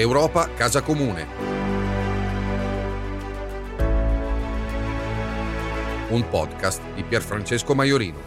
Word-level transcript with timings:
Europa 0.00 0.48
Casa 0.56 0.80
Comune. 0.80 1.26
Un 6.08 6.26
podcast 6.30 6.80
di 6.94 7.02
Pierfrancesco 7.02 7.74
Maiorino. 7.74 8.18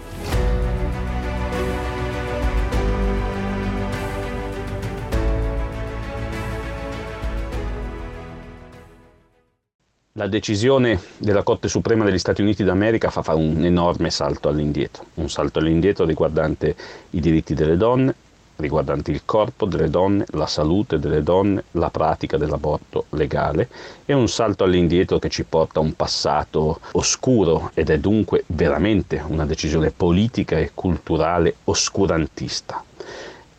La 10.15 10.28
decisione 10.28 11.01
della 11.18 11.42
Corte 11.42 11.68
Suprema 11.68 12.05
degli 12.05 12.19
Stati 12.19 12.43
Uniti 12.43 12.64
d'America 12.64 13.10
fa 13.10 13.24
fare 13.24 13.39
un 13.39 13.65
enorme 13.65 14.11
salto 14.11 14.47
all'indietro, 14.47 15.05
un 15.15 15.28
salto 15.28 15.57
all'indietro 15.57 16.05
riguardante 16.05 16.75
i 17.10 17.19
diritti 17.19 17.55
delle 17.55 17.78
donne, 17.78 18.14
riguardanti 18.57 19.12
il 19.12 19.21
corpo 19.25 19.66
delle 19.66 19.89
donne, 19.89 20.25
la 20.32 20.48
salute 20.48 21.00
delle 21.00 21.24
donne, 21.24 21.64
la 21.71 21.89
pratica 21.89 22.38
dell'aborto 22.38 23.06
legale 23.10 23.70
e 24.06 24.14
un 24.14 24.28
salto 24.28 24.64
all'indietro 24.64 25.20
che 25.20 25.29
ci 25.29 25.43
porta 25.43 25.79
a 25.79 25.84
un 25.84 25.93
passato 25.96 26.79
oscuro 26.92 27.71
ed 27.74 27.89
è 27.89 28.00
dunque 28.00 28.43
veramente 28.48 29.24
una 29.26 29.46
decisione 29.46 29.92
politica 29.92 30.57
e 30.57 30.71
culturale 30.74 31.56
oscurantista. 31.66 32.84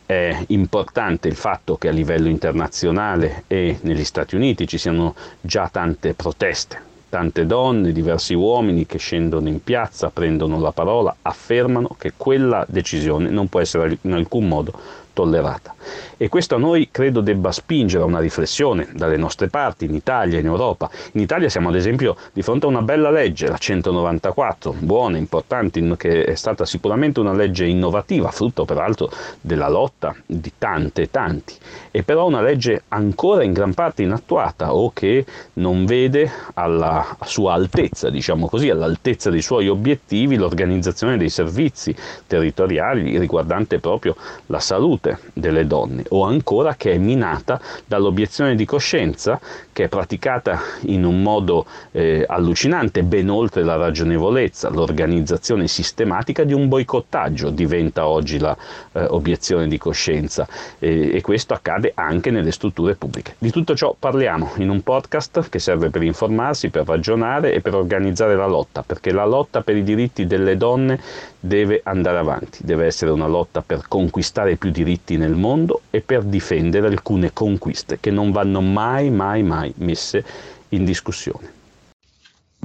È 0.05 0.43
importante 0.47 1.27
il 1.27 1.35
fatto 1.35 1.77
che 1.77 1.87
a 1.87 1.91
livello 1.91 2.29
internazionale 2.29 3.43
e 3.47 3.79
negli 3.81 4.03
Stati 4.03 4.35
Uniti 4.35 4.67
ci 4.67 4.77
siano 4.77 5.15
già 5.41 5.67
tante 5.71 6.13
proteste, 6.13 6.93
tante 7.15 7.45
donne, 7.45 7.93
diversi 7.93 8.33
uomini 8.33 8.85
che 8.85 8.97
scendono 8.97 9.47
in 9.47 9.63
piazza, 9.63 10.09
prendono 10.09 10.59
la 10.59 10.73
parola, 10.73 11.15
affermano 11.21 11.95
che 11.97 12.11
quella 12.17 12.65
decisione 12.67 13.29
non 13.29 13.47
può 13.47 13.61
essere 13.61 13.99
in 14.01 14.11
alcun 14.11 14.45
modo 14.45 14.73
tollerata. 15.15 15.73
E 16.17 16.29
questo 16.29 16.55
a 16.55 16.57
noi 16.57 16.89
credo 16.91 17.21
debba 17.21 17.51
spingere 17.51 18.03
a 18.03 18.05
una 18.05 18.19
riflessione 18.19 18.87
dalle 18.93 19.17
nostre 19.17 19.47
parti, 19.47 19.85
in 19.85 19.95
Italia, 19.95 20.39
in 20.39 20.45
Europa. 20.45 20.89
In 21.13 21.21
Italia 21.21 21.49
siamo 21.49 21.69
ad 21.69 21.75
esempio 21.75 22.15
di 22.33 22.41
fronte 22.41 22.65
a 22.65 22.69
una 22.69 22.81
bella 22.81 23.09
legge, 23.09 23.47
la 23.47 23.57
194, 23.57 24.75
buona, 24.79 25.17
importante, 25.17 25.81
che 25.97 26.23
è 26.23 26.35
stata 26.35 26.65
sicuramente 26.65 27.19
una 27.19 27.33
legge 27.33 27.65
innovativa, 27.65 28.29
frutto 28.31 28.65
peraltro 28.65 29.09
della 29.41 29.69
lotta 29.69 30.15
di 30.25 30.51
tante 30.57 31.03
e 31.03 31.11
tanti, 31.11 31.53
e 31.91 32.03
però 32.03 32.27
una 32.27 32.41
legge 32.41 32.83
ancora 32.89 33.43
in 33.43 33.53
gran 33.53 33.73
parte 33.73 34.03
inattuata 34.03 34.73
o 34.73 34.91
che 34.93 35.25
non 35.53 35.85
vede 35.85 36.29
alla 36.55 37.17
sua 37.23 37.53
altezza, 37.53 38.09
diciamo 38.09 38.47
così, 38.47 38.69
all'altezza 38.69 39.29
dei 39.29 39.41
suoi 39.41 39.69
obiettivi 39.69 40.35
l'organizzazione 40.35 41.17
dei 41.17 41.29
servizi 41.29 41.95
territoriali 42.27 43.17
riguardante 43.17 43.79
proprio 43.79 44.15
la 44.47 44.59
salute 44.59 45.04
salute 45.05 45.19
delle 45.33 45.67
donne 45.67 46.03
o 46.09 46.23
ancora 46.23 46.75
che 46.75 46.93
è 46.93 46.97
minata 46.97 47.61
dall'obiezione 47.85 48.55
di 48.55 48.65
coscienza 48.65 49.39
che 49.75 49.83
è 49.83 49.87
praticata 49.89 50.61
in 50.83 51.03
un 51.03 51.21
modo 51.21 51.65
eh, 51.91 52.23
allucinante, 52.25 53.03
ben 53.03 53.29
oltre 53.29 53.61
la 53.61 53.75
ragionevolezza, 53.75 54.69
l'organizzazione 54.69 55.67
sistematica 55.67 56.45
di 56.45 56.53
un 56.53 56.69
boicottaggio 56.69 57.49
diventa 57.49 58.07
oggi 58.07 58.39
l'obiezione 58.39 59.65
eh, 59.65 59.67
di 59.67 59.77
coscienza. 59.77 60.47
E, 60.79 61.13
e 61.15 61.19
questo 61.19 61.53
accade 61.53 61.91
anche 61.93 62.31
nelle 62.31 62.51
strutture 62.51 62.95
pubbliche. 62.95 63.35
Di 63.37 63.51
tutto 63.51 63.75
ciò 63.75 63.93
parliamo 63.99 64.53
in 64.59 64.69
un 64.69 64.81
podcast 64.81 65.49
che 65.49 65.59
serve 65.59 65.89
per 65.89 66.03
informarsi, 66.03 66.69
per 66.69 66.87
ragionare 66.87 67.51
e 67.51 67.59
per 67.59 67.75
organizzare 67.75 68.37
la 68.37 68.47
lotta, 68.47 68.81
perché 68.81 69.11
la 69.11 69.25
lotta 69.25 69.59
per 69.59 69.75
i 69.75 69.83
diritti 69.83 70.25
delle 70.25 70.55
donne 70.55 71.01
deve 71.37 71.81
andare 71.83 72.17
avanti, 72.17 72.59
deve 72.63 72.85
essere 72.85 73.11
una 73.11 73.27
lotta 73.27 73.61
per 73.61 73.89
conquistare 73.89 74.55
più 74.55 74.71
diritti 74.71 75.17
nel 75.17 75.35
mondo 75.35 75.81
e 75.89 75.99
per 75.99 76.23
difendere 76.23 76.87
alcune 76.87 77.33
conquiste 77.33 77.97
che 77.99 78.09
non 78.09 78.31
vanno 78.31 78.61
mai, 78.61 79.09
mai, 79.09 79.43
mai 79.43 79.63
messe 79.77 80.23
in 80.69 80.85
discussione. 80.85 81.54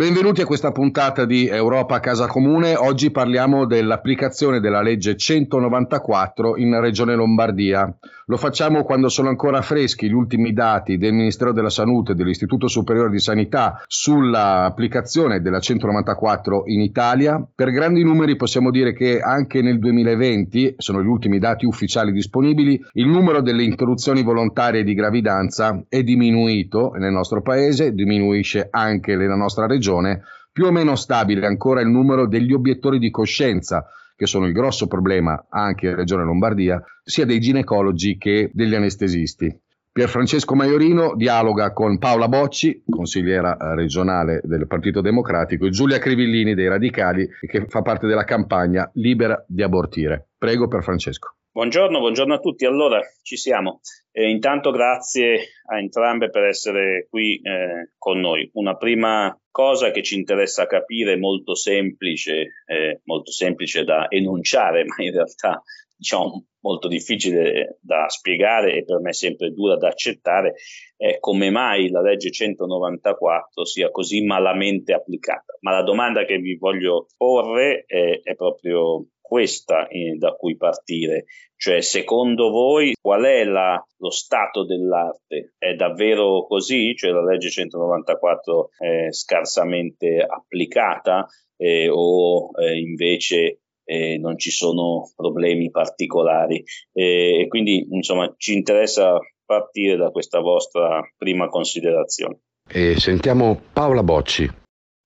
Benvenuti 0.00 0.40
a 0.40 0.46
questa 0.46 0.72
puntata 0.72 1.26
di 1.26 1.46
Europa 1.46 2.00
Casa 2.00 2.26
Comune. 2.26 2.74
Oggi 2.74 3.10
parliamo 3.10 3.66
dell'applicazione 3.66 4.58
della 4.58 4.80
legge 4.80 5.14
194 5.14 6.56
in 6.56 6.80
Regione 6.80 7.14
Lombardia. 7.14 7.94
Lo 8.24 8.38
facciamo 8.38 8.82
quando 8.84 9.10
sono 9.10 9.28
ancora 9.28 9.60
freschi 9.60 10.08
gli 10.08 10.14
ultimi 10.14 10.54
dati 10.54 10.96
del 10.96 11.12
Ministero 11.12 11.52
della 11.52 11.68
Salute 11.68 12.12
e 12.12 12.14
dell'Istituto 12.14 12.66
Superiore 12.66 13.10
di 13.10 13.18
Sanità 13.18 13.82
sull'applicazione 13.86 15.42
della 15.42 15.58
194 15.58 16.62
in 16.66 16.80
Italia. 16.80 17.46
Per 17.54 17.70
grandi 17.70 18.02
numeri 18.02 18.36
possiamo 18.36 18.70
dire 18.70 18.94
che 18.94 19.20
anche 19.20 19.60
nel 19.60 19.78
2020, 19.78 20.76
sono 20.78 21.02
gli 21.02 21.08
ultimi 21.08 21.38
dati 21.38 21.66
ufficiali 21.66 22.10
disponibili, 22.10 22.80
il 22.94 23.06
numero 23.06 23.42
delle 23.42 23.64
interruzioni 23.64 24.22
volontarie 24.22 24.82
di 24.82 24.94
gravidanza 24.94 25.84
è 25.88 26.02
diminuito 26.02 26.92
nel 26.96 27.12
nostro 27.12 27.42
paese, 27.42 27.92
diminuisce 27.92 28.68
anche 28.70 29.14
nella 29.14 29.36
nostra 29.36 29.66
regione 29.66 29.88
regione, 29.90 30.22
più 30.52 30.66
o 30.66 30.70
meno 30.70 30.94
stabile 30.94 31.46
ancora 31.46 31.80
il 31.80 31.88
numero 31.88 32.26
degli 32.26 32.52
obiettori 32.52 32.98
di 32.98 33.10
coscienza, 33.10 33.86
che 34.16 34.26
sono 34.26 34.46
il 34.46 34.52
grosso 34.52 34.86
problema 34.86 35.46
anche 35.48 35.88
in 35.88 35.96
Regione 35.96 36.24
Lombardia, 36.24 36.82
sia 37.02 37.24
dei 37.24 37.40
ginecologi 37.40 38.16
che 38.16 38.50
degli 38.52 38.74
anestesisti. 38.74 39.58
Pierfrancesco 39.92 40.54
Maiorino 40.54 41.14
dialoga 41.16 41.72
con 41.72 41.98
Paola 41.98 42.28
Bocci, 42.28 42.84
consigliera 42.88 43.56
eh, 43.56 43.74
regionale 43.74 44.40
del 44.44 44.68
Partito 44.68 45.00
Democratico, 45.00 45.66
e 45.66 45.70
Giulia 45.70 45.98
Crivillini 45.98 46.54
dei 46.54 46.68
Radicali, 46.68 47.28
che 47.40 47.66
fa 47.66 47.82
parte 47.82 48.06
della 48.06 48.24
campagna 48.24 48.88
Libera 48.94 49.42
di 49.48 49.62
abortire. 49.62 50.28
Prego 50.38 50.68
per 50.68 50.84
Francesco. 50.84 51.34
Buongiorno, 51.52 51.98
buongiorno 51.98 52.34
a 52.34 52.38
tutti. 52.38 52.64
Allora, 52.64 53.00
ci 53.22 53.36
siamo. 53.36 53.80
Eh, 54.12 54.30
intanto 54.30 54.70
grazie 54.70 55.48
a 55.68 55.80
entrambe 55.80 56.30
per 56.30 56.44
essere 56.44 57.08
qui 57.10 57.40
eh, 57.40 57.90
con 57.98 58.20
noi. 58.20 58.48
Una 58.52 58.76
prima 58.76 59.36
cosa 59.50 59.90
che 59.90 60.04
ci 60.04 60.14
interessa 60.14 60.68
capire, 60.68 61.16
molto 61.16 61.56
semplice, 61.56 62.62
eh, 62.66 63.00
molto 63.02 63.32
semplice 63.32 63.82
da 63.82 64.06
enunciare, 64.08 64.84
ma 64.86 65.02
in 65.02 65.10
realtà 65.10 65.60
diciamo 65.96 66.46
molto 66.60 66.86
difficile 66.86 67.78
da 67.80 68.08
spiegare 68.08 68.76
e 68.76 68.84
per 68.84 69.00
me 69.00 69.12
sempre 69.12 69.50
dura 69.50 69.76
da 69.76 69.88
accettare, 69.88 70.54
è 70.96 71.18
come 71.18 71.50
mai 71.50 71.90
la 71.90 72.00
legge 72.00 72.30
194 72.30 73.64
sia 73.64 73.90
così 73.90 74.22
malamente 74.24 74.92
applicata. 74.92 75.56
Ma 75.62 75.72
la 75.72 75.82
domanda 75.82 76.24
che 76.24 76.38
vi 76.38 76.56
voglio 76.56 77.06
porre 77.16 77.82
è, 77.86 78.20
è 78.22 78.36
proprio 78.36 79.04
questa 79.30 79.86
eh, 79.86 80.16
da 80.18 80.32
cui 80.32 80.56
partire, 80.56 81.26
cioè 81.54 81.80
secondo 81.82 82.50
voi 82.50 82.94
qual 83.00 83.22
è 83.22 83.44
la, 83.44 83.80
lo 83.98 84.10
stato 84.10 84.64
dell'arte? 84.64 85.54
È 85.56 85.74
davvero 85.74 86.44
così? 86.48 86.96
Cioè 86.96 87.12
la 87.12 87.22
legge 87.22 87.48
194 87.48 88.70
è 88.76 89.12
scarsamente 89.12 90.26
applicata 90.28 91.28
eh, 91.56 91.88
o 91.88 92.50
eh, 92.60 92.76
invece 92.76 93.60
eh, 93.84 94.18
non 94.18 94.36
ci 94.36 94.50
sono 94.50 95.12
problemi 95.14 95.70
particolari? 95.70 96.64
e 96.92 97.46
quindi 97.48 97.86
insomma 97.88 98.34
ci 98.36 98.54
interessa 98.54 99.16
partire 99.44 99.96
da 99.96 100.10
questa 100.10 100.40
vostra 100.40 101.00
prima 101.16 101.48
considerazione. 101.48 102.40
E 102.68 102.98
sentiamo 102.98 103.60
Paola 103.72 104.02
Bocci. 104.02 104.59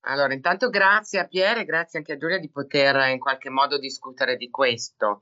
Allora, 0.06 0.34
intanto 0.34 0.68
grazie 0.68 1.20
a 1.20 1.26
Piero 1.26 1.60
e 1.60 1.64
grazie 1.64 1.98
anche 1.98 2.12
a 2.12 2.16
Giulia 2.16 2.38
di 2.38 2.50
poter 2.50 3.08
in 3.08 3.18
qualche 3.18 3.48
modo 3.48 3.78
discutere 3.78 4.36
di 4.36 4.50
questo. 4.50 5.20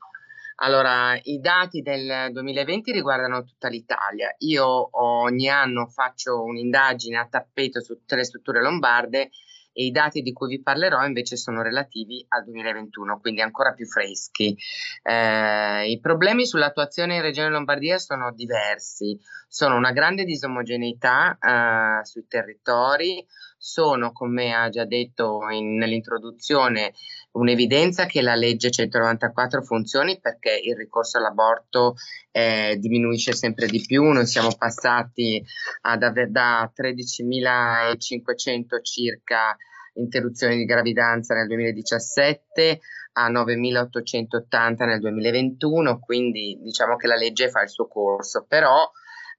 Allora, 0.56 1.18
i 1.22 1.38
dati 1.40 1.82
del 1.82 2.30
2020 2.32 2.92
riguardano 2.92 3.44
tutta 3.44 3.68
l'Italia. 3.68 4.34
Io 4.38 4.88
ogni 5.00 5.48
anno 5.48 5.86
faccio 5.86 6.42
un'indagine 6.42 7.16
a 7.18 7.28
tappeto 7.28 7.80
su 7.80 7.94
tutte 7.94 8.16
le 8.16 8.24
strutture 8.24 8.60
lombarde 8.60 9.30
e 9.72 9.84
i 9.84 9.90
dati 9.90 10.20
di 10.20 10.32
cui 10.32 10.48
vi 10.48 10.62
parlerò 10.62 11.04
invece 11.06 11.36
sono 11.36 11.62
relativi 11.62 12.24
al 12.28 12.44
2021, 12.44 13.20
quindi 13.20 13.40
ancora 13.40 13.72
più 13.72 13.86
freschi. 13.86 14.56
Eh, 15.02 15.90
I 15.90 16.00
problemi 16.00 16.44
sull'attuazione 16.44 17.16
in 17.16 17.22
Regione 17.22 17.48
Lombardia 17.48 17.98
sono 17.98 18.32
diversi, 18.32 19.18
sono 19.48 19.76
una 19.76 19.92
grande 19.92 20.24
disomogeneità 20.24 21.38
eh, 21.40 22.04
sui 22.04 22.26
territori, 22.26 23.26
sono, 23.62 24.10
come 24.10 24.52
ha 24.52 24.68
già 24.70 24.84
detto 24.84 25.48
in, 25.50 25.76
nell'introduzione, 25.76 26.94
un'evidenza 27.32 28.06
che 28.06 28.20
la 28.20 28.34
legge 28.34 28.72
194 28.72 29.62
funzioni 29.62 30.18
perché 30.20 30.58
il 30.60 30.74
ricorso 30.74 31.18
all'aborto 31.18 31.94
eh, 32.32 32.76
diminuisce 32.80 33.32
sempre 33.32 33.68
di 33.68 33.80
più. 33.86 34.02
Noi 34.02 34.26
siamo 34.26 34.50
passati 34.58 35.40
ad 35.82 36.02
aver 36.02 36.32
da 36.32 36.68
13.500 36.74 38.82
circa 38.82 39.56
interruzioni 39.94 40.56
di 40.56 40.64
gravidanza 40.64 41.34
nel 41.34 41.46
2017 41.46 42.80
a 43.12 43.30
9.880 43.30 44.86
nel 44.86 44.98
2021, 44.98 46.00
quindi 46.00 46.58
diciamo 46.60 46.96
che 46.96 47.06
la 47.06 47.14
legge 47.14 47.48
fa 47.48 47.62
il 47.62 47.68
suo 47.68 47.86
corso, 47.86 48.44
però 48.48 48.90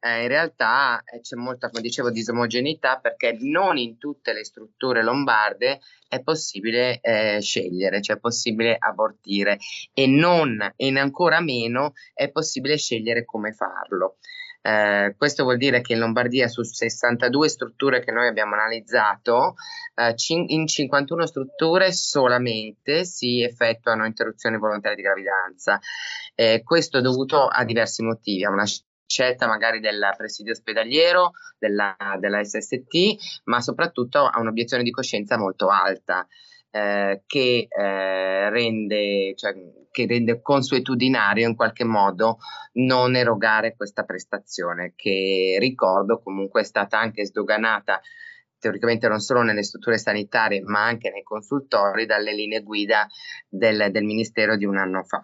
eh, 0.03 0.23
in 0.23 0.27
realtà 0.27 1.01
eh, 1.05 1.21
c'è 1.21 1.37
molta, 1.37 1.69
come 1.69 1.81
dicevo, 1.81 2.11
disomogeneità 2.11 2.99
perché 2.99 3.37
non 3.39 3.77
in 3.77 3.97
tutte 3.97 4.33
le 4.33 4.43
strutture 4.43 5.01
lombarde 5.01 5.79
è 6.09 6.21
possibile 6.21 6.99
eh, 6.99 7.39
scegliere, 7.41 8.01
cioè 8.01 8.17
è 8.17 8.19
possibile 8.19 8.75
abortire 8.77 9.57
e 9.93 10.05
non, 10.05 10.73
e 10.75 10.99
ancora 10.99 11.39
meno, 11.39 11.93
è 12.13 12.29
possibile 12.29 12.77
scegliere 12.77 13.23
come 13.23 13.53
farlo. 13.53 14.17
Eh, 14.65 15.15
questo 15.17 15.43
vuol 15.43 15.57
dire 15.57 15.81
che 15.81 15.93
in 15.93 15.99
Lombardia 15.99 16.47
su 16.47 16.63
62 16.63 17.49
strutture 17.49 18.01
che 18.01 18.11
noi 18.11 18.27
abbiamo 18.27 18.55
analizzato, 18.55 19.55
eh, 19.95 20.15
cin- 20.15 20.45
in 20.47 20.67
51 20.67 21.25
strutture 21.25 21.91
solamente 21.91 23.03
si 23.05 23.41
effettuano 23.41 24.05
interruzioni 24.05 24.57
volontarie 24.57 24.95
di 24.95 25.01
gravidanza. 25.01 25.79
Eh, 26.35 26.61
questo 26.63 26.97
è 26.97 27.01
dovuto 27.01 27.47
a 27.47 27.63
diversi 27.65 28.03
motivi, 28.03 28.45
a 28.45 28.51
una 28.51 28.65
scelta 29.13 29.45
magari 29.45 29.79
del 29.79 30.11
presidio 30.17 30.53
ospedaliero, 30.53 31.33
della, 31.59 31.95
della 32.19 32.43
SST, 32.43 33.41
ma 33.45 33.61
soprattutto 33.61 34.25
a 34.25 34.39
un'obiezione 34.39 34.81
di 34.81 34.89
coscienza 34.89 35.37
molto 35.37 35.69
alta. 35.69 36.27
Eh, 36.75 37.21
che, 37.27 37.67
eh, 37.69 38.49
rende, 38.49 39.35
cioè, 39.35 39.53
che 39.91 40.07
rende 40.07 40.41
consuetudinario 40.41 41.47
in 41.47 41.55
qualche 41.55 41.83
modo 41.83 42.39
non 42.73 43.15
erogare 43.15 43.75
questa 43.75 44.03
prestazione, 44.05 44.93
che 44.95 45.57
ricordo 45.59 46.19
comunque 46.23 46.61
è 46.61 46.63
stata 46.63 46.97
anche 46.97 47.25
sdoganata 47.25 48.01
teoricamente 48.63 49.09
non 49.09 49.19
solo 49.19 49.41
nelle 49.41 49.61
strutture 49.61 49.97
sanitarie 49.97 50.61
ma 50.61 50.85
anche 50.85 51.09
nei 51.11 51.21
consultori 51.21 52.05
dalle 52.05 52.33
linee 52.33 52.63
guida 52.63 53.05
del, 53.49 53.89
del 53.91 54.05
Ministero 54.05 54.55
di 54.55 54.63
un 54.63 54.77
anno 54.77 55.03
fa. 55.03 55.19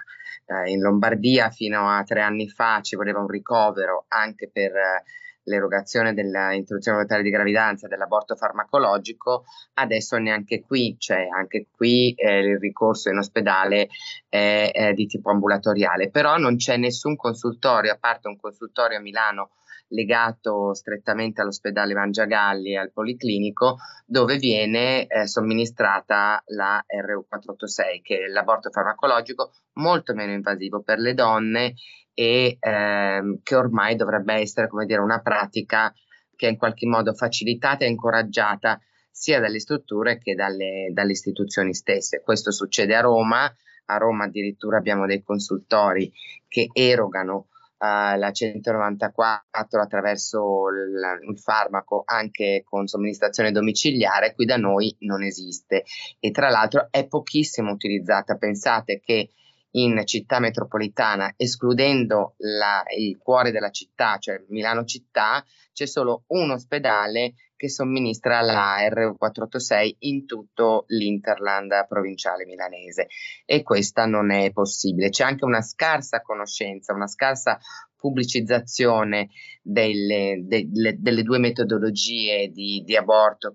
Eh, 0.45 0.71
in 0.71 0.81
Lombardia 0.81 1.49
fino 1.49 1.89
a 1.89 2.03
tre 2.03 2.21
anni 2.21 2.49
fa 2.49 2.81
ci 2.81 2.97
voleva 2.97 3.19
un 3.19 3.27
ricovero 3.27 4.05
anche 4.09 4.49
per 4.51 4.75
eh, 4.75 5.03
l'erogazione 5.43 6.13
dell'interruzione 6.13 6.97
volontaria 6.97 7.23
di 7.23 7.29
gravidanza 7.29 7.85
e 7.85 7.89
dell'aborto 7.89 8.35
farmacologico, 8.35 9.45
adesso 9.75 10.17
neanche 10.17 10.61
qui, 10.61 10.97
cioè 10.99 11.27
anche 11.33 11.67
qui 11.71 12.13
eh, 12.13 12.39
il 12.39 12.59
ricorso 12.59 13.09
in 13.09 13.17
ospedale 13.17 13.87
è, 14.27 14.69
è, 14.73 14.93
di 14.93 15.07
tipo 15.07 15.31
ambulatoriale, 15.31 16.09
però 16.09 16.37
non 16.37 16.57
c'è 16.57 16.75
nessun 16.75 17.15
consultorio, 17.15 17.93
a 17.93 17.97
parte 17.97 18.27
un 18.27 18.37
consultorio 18.37 18.97
a 18.97 19.01
Milano 19.01 19.51
legato 19.89 20.73
strettamente 20.73 21.41
all'ospedale 21.41 21.93
Mangiagalli 21.93 22.73
e 22.73 22.77
al 22.77 22.91
Policlinico, 22.91 23.77
dove 24.05 24.37
viene 24.37 25.07
eh, 25.07 25.27
somministrata 25.27 26.41
la 26.47 26.83
RU486, 26.87 28.01
che 28.01 28.25
è 28.25 28.27
l'aborto 28.27 28.69
farmacologico 28.69 29.51
molto 29.73 30.13
meno 30.13 30.33
invasivo 30.33 30.81
per 30.81 30.99
le 30.99 31.13
donne 31.13 31.73
e 32.13 32.57
ehm, 32.59 33.39
che 33.43 33.55
ormai 33.55 33.95
dovrebbe 33.95 34.33
essere 34.33 34.67
come 34.67 34.85
dire, 34.85 34.99
una 35.01 35.21
pratica 35.21 35.93
che 36.35 36.47
è 36.47 36.49
in 36.49 36.57
qualche 36.57 36.85
modo 36.87 37.13
facilitata 37.13 37.85
e 37.85 37.89
incoraggiata 37.89 38.79
sia 39.09 39.39
dalle 39.39 39.59
strutture 39.59 40.17
che 40.17 40.35
dalle, 40.35 40.89
dalle 40.91 41.11
istituzioni 41.11 41.73
stesse. 41.73 42.21
Questo 42.21 42.51
succede 42.51 42.95
a 42.95 43.01
Roma, 43.01 43.51
a 43.85 43.97
Roma 43.97 44.25
addirittura 44.25 44.77
abbiamo 44.77 45.05
dei 45.05 45.21
consultori 45.21 46.11
che 46.47 46.69
erogano 46.71 47.47
uh, 47.79 48.17
la 48.17 48.31
194 48.31 49.81
attraverso 49.81 50.67
il, 50.69 51.29
il, 51.29 51.39
farmaco 51.39 52.03
anche 52.05 52.63
con 52.65 52.87
somministrazione 52.87 53.51
domiciliare, 53.51 54.33
qui 54.33 54.45
da 54.45 54.57
noi 54.57 54.95
non 54.99 55.23
esiste 55.23 55.85
e 56.19 56.31
tra 56.31 56.49
l'altro 56.49 56.87
è 56.91 57.07
pochissimo 57.07 57.71
utilizzata. 57.71 58.37
Pensate 58.37 58.99
che 58.99 59.29
in 59.71 60.01
città 60.05 60.39
metropolitana, 60.39 61.33
escludendo 61.35 62.35
la, 62.37 62.83
il 62.97 63.17
cuore 63.17 63.51
della 63.51 63.69
città, 63.69 64.17
cioè 64.17 64.43
Milano 64.49 64.83
città, 64.85 65.43
c'è 65.73 65.85
solo 65.85 66.23
un 66.27 66.51
ospedale 66.51 67.33
che 67.55 67.69
somministra 67.69 68.39
la 68.39 68.77
R486 68.87 69.95
in 69.99 70.25
tutto 70.25 70.85
l'interland 70.87 71.87
provinciale 71.89 72.45
milanese 72.45 73.07
e 73.45 73.63
questa 73.63 74.05
non 74.05 74.31
è 74.31 74.51
possibile. 74.51 75.09
C'è 75.09 75.25
anche 75.25 75.43
una 75.43 75.61
scarsa 75.61 76.21
conoscenza, 76.21 76.93
una 76.93 77.07
scarsa 77.07 77.59
pubblicizzazione 77.97 79.29
delle, 79.61 80.41
delle, 80.45 80.95
delle 80.99 81.21
due 81.21 81.37
metodologie 81.37 82.47
di, 82.47 82.81
di 82.85 82.95
aborto 82.95 83.51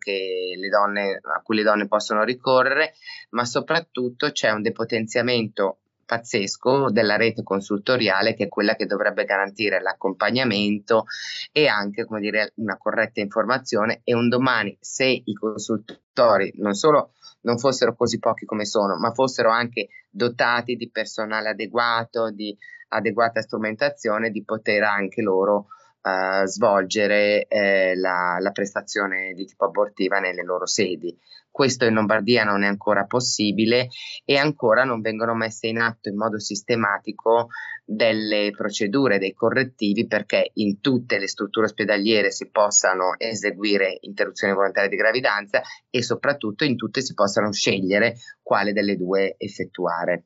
donne, 0.68 1.20
a 1.22 1.40
cui 1.42 1.56
le 1.56 1.62
donne 1.62 1.88
possono 1.88 2.24
ricorrere, 2.24 2.92
ma 3.30 3.46
soprattutto 3.46 4.30
c'è 4.32 4.50
un 4.50 4.60
depotenziamento 4.60 5.78
pazzesco 6.04 6.90
della 6.90 7.16
rete 7.16 7.42
consultoriale 7.42 8.34
che 8.34 8.44
è 8.44 8.48
quella 8.48 8.74
che 8.76 8.86
dovrebbe 8.86 9.24
garantire 9.24 9.80
l'accompagnamento 9.80 11.04
e 11.52 11.66
anche 11.66 12.04
come 12.04 12.20
dire, 12.20 12.52
una 12.56 12.76
corretta 12.76 13.20
informazione 13.20 14.00
e 14.04 14.14
un 14.14 14.28
domani 14.28 14.76
se 14.80 15.06
i 15.06 15.32
consultori 15.34 16.52
non 16.56 16.74
solo 16.74 17.12
non 17.44 17.58
fossero 17.58 17.94
così 17.94 18.18
pochi 18.18 18.44
come 18.44 18.64
sono, 18.64 18.96
ma 18.96 19.12
fossero 19.12 19.50
anche 19.50 19.88
dotati 20.10 20.76
di 20.76 20.90
personale 20.90 21.50
adeguato, 21.50 22.30
di 22.30 22.56
adeguata 22.88 23.42
strumentazione, 23.42 24.30
di 24.30 24.44
poter 24.44 24.82
anche 24.82 25.22
loro 25.22 25.66
uh, 26.02 26.46
svolgere 26.46 27.46
eh, 27.46 27.94
la, 27.96 28.36
la 28.40 28.50
prestazione 28.50 29.32
di 29.34 29.44
tipo 29.44 29.64
abortiva 29.64 30.20
nelle 30.20 30.42
loro 30.42 30.66
sedi. 30.66 31.16
Questo 31.54 31.84
in 31.84 31.94
Lombardia 31.94 32.42
non 32.42 32.64
è 32.64 32.66
ancora 32.66 33.04
possibile 33.04 33.86
e 34.24 34.36
ancora 34.36 34.82
non 34.82 35.00
vengono 35.00 35.36
messe 35.36 35.68
in 35.68 35.78
atto 35.78 36.08
in 36.08 36.16
modo 36.16 36.40
sistematico 36.40 37.50
delle 37.84 38.50
procedure, 38.50 39.20
dei 39.20 39.34
correttivi 39.34 40.08
perché 40.08 40.50
in 40.54 40.80
tutte 40.80 41.20
le 41.20 41.28
strutture 41.28 41.66
ospedaliere 41.66 42.32
si 42.32 42.50
possano 42.50 43.14
eseguire 43.18 43.98
interruzioni 44.00 44.52
volontarie 44.52 44.88
di 44.88 44.96
gravidanza 44.96 45.62
e 45.90 46.02
soprattutto 46.02 46.64
in 46.64 46.74
tutte 46.74 47.02
si 47.02 47.14
possano 47.14 47.52
scegliere 47.52 48.16
quale 48.42 48.72
delle 48.72 48.96
due 48.96 49.36
effettuare. 49.38 50.24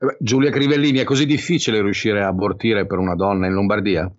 Eh 0.00 0.16
Giulia 0.20 0.50
Crivellini, 0.50 0.98
è 0.98 1.04
così 1.04 1.24
difficile 1.24 1.80
riuscire 1.80 2.22
a 2.22 2.28
abortire 2.28 2.84
per 2.84 2.98
una 2.98 3.14
donna 3.14 3.46
in 3.46 3.54
Lombardia? 3.54 4.14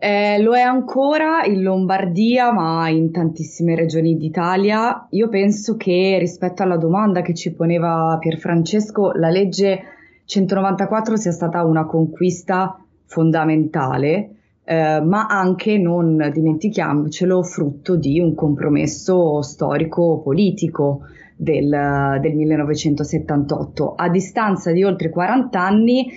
Eh, 0.00 0.40
lo 0.40 0.54
è 0.54 0.60
ancora 0.60 1.44
in 1.44 1.62
Lombardia, 1.62 2.52
ma 2.52 2.88
in 2.88 3.10
tantissime 3.10 3.74
regioni 3.74 4.16
d'Italia. 4.16 5.08
Io 5.10 5.28
penso 5.28 5.76
che 5.76 6.18
rispetto 6.20 6.62
alla 6.62 6.76
domanda 6.76 7.20
che 7.20 7.34
ci 7.34 7.52
poneva 7.52 8.16
Pierfrancesco, 8.20 9.10
la 9.12 9.28
legge 9.28 9.82
194 10.24 11.16
sia 11.16 11.32
stata 11.32 11.64
una 11.64 11.84
conquista 11.84 12.80
fondamentale, 13.06 14.30
eh, 14.62 15.00
ma 15.00 15.26
anche, 15.26 15.78
non 15.78 16.30
dimentichiamocelo, 16.32 17.42
frutto 17.42 17.96
di 17.96 18.20
un 18.20 18.36
compromesso 18.36 19.42
storico-politico 19.42 21.00
del, 21.34 22.18
del 22.20 22.34
1978. 22.34 23.94
A 23.96 24.08
distanza 24.10 24.70
di 24.70 24.84
oltre 24.84 25.08
40 25.08 25.60
anni, 25.60 26.08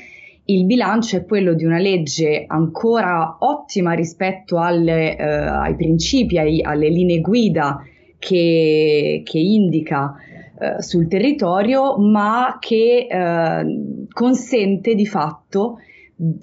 il 0.53 0.65
bilancio 0.65 1.17
è 1.17 1.25
quello 1.25 1.53
di 1.53 1.65
una 1.65 1.77
legge 1.77 2.45
ancora 2.47 3.37
ottima 3.39 3.93
rispetto 3.93 4.59
alle, 4.59 5.17
eh, 5.17 5.23
ai 5.23 5.75
principi, 5.75 6.37
ai, 6.37 6.61
alle 6.61 6.89
linee 6.89 7.21
guida 7.21 7.83
che, 8.17 9.21
che 9.23 9.39
indica 9.39 10.15
eh, 10.59 10.81
sul 10.81 11.07
territorio, 11.07 11.97
ma 11.97 12.57
che 12.59 13.07
eh, 13.09 14.07
consente 14.11 14.95
di 14.95 15.05
fatto 15.05 15.77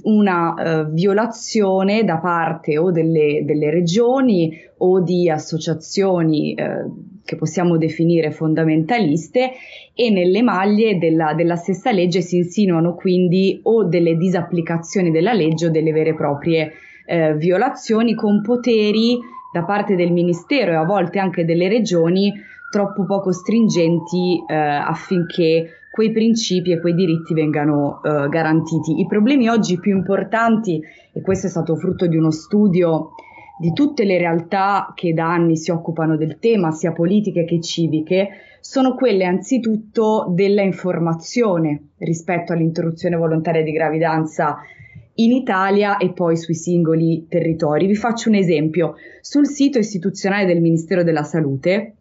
una 0.02 0.54
uh, 0.82 0.92
violazione 0.92 2.02
da 2.02 2.18
parte 2.18 2.78
o 2.78 2.90
delle, 2.90 3.44
delle 3.44 3.70
regioni 3.70 4.52
o 4.78 5.00
di 5.00 5.30
associazioni 5.30 6.52
uh, 6.58 7.17
che 7.28 7.36
possiamo 7.36 7.76
definire 7.76 8.30
fondamentaliste 8.30 9.50
e 9.92 10.08
nelle 10.08 10.40
maglie 10.40 10.96
della, 10.96 11.34
della, 11.34 11.56
stessa 11.56 11.92
legge 11.92 12.22
si 12.22 12.38
insinuano 12.38 12.94
quindi 12.94 13.60
o 13.64 13.84
delle 13.84 14.16
disapplicazioni 14.16 15.10
della 15.10 15.34
legge 15.34 15.66
o 15.66 15.70
delle 15.70 15.92
vere 15.92 16.10
e 16.10 16.14
proprie 16.14 16.72
uh, 17.06 17.36
violazioni 17.36 18.14
con 18.14 18.40
poteri 18.40 19.18
da 19.52 19.62
parte 19.64 19.94
del 19.94 20.10
Ministero 20.10 20.72
e 20.72 20.76
a 20.76 20.84
volte 20.84 21.18
anche 21.18 21.44
delle 21.44 21.68
regioni 21.68 22.32
troppo 22.70 23.04
poco 23.04 23.30
stringenti 23.32 24.44
affinché 24.46 25.70
quei 25.90 26.12
principi 26.12 26.70
e 26.70 26.80
quei 26.80 26.94
diritti 26.94 27.32
vengano 27.34 28.00
eh, 28.02 28.28
garantiti. 28.28 29.00
I 29.00 29.06
problemi 29.06 29.48
oggi 29.48 29.80
più 29.80 29.96
importanti, 29.96 30.80
e 31.12 31.20
questo 31.22 31.46
è 31.46 31.50
stato 31.50 31.74
frutto 31.76 32.06
di 32.06 32.16
uno 32.16 32.30
studio 32.30 33.14
di 33.58 33.72
tutte 33.72 34.04
le 34.04 34.18
realtà 34.18 34.92
che 34.94 35.12
da 35.12 35.32
anni 35.32 35.56
si 35.56 35.70
occupano 35.70 36.16
del 36.16 36.38
tema, 36.38 36.70
sia 36.70 36.92
politiche 36.92 37.44
che 37.44 37.60
civiche, 37.60 38.28
sono 38.60 38.94
quelle 38.94 39.24
anzitutto 39.24 40.26
della 40.30 40.62
informazione 40.62 41.88
rispetto 41.98 42.52
all'interruzione 42.52 43.16
volontaria 43.16 43.62
di 43.62 43.72
gravidanza 43.72 44.58
in 45.14 45.32
Italia 45.32 45.96
e 45.96 46.12
poi 46.12 46.36
sui 46.36 46.54
singoli 46.54 47.26
territori. 47.28 47.86
Vi 47.86 47.96
faccio 47.96 48.28
un 48.28 48.36
esempio. 48.36 48.94
Sul 49.20 49.46
sito 49.48 49.78
istituzionale 49.78 50.46
del 50.46 50.60
Ministero 50.60 51.02
della 51.02 51.24
Salute 51.24 51.94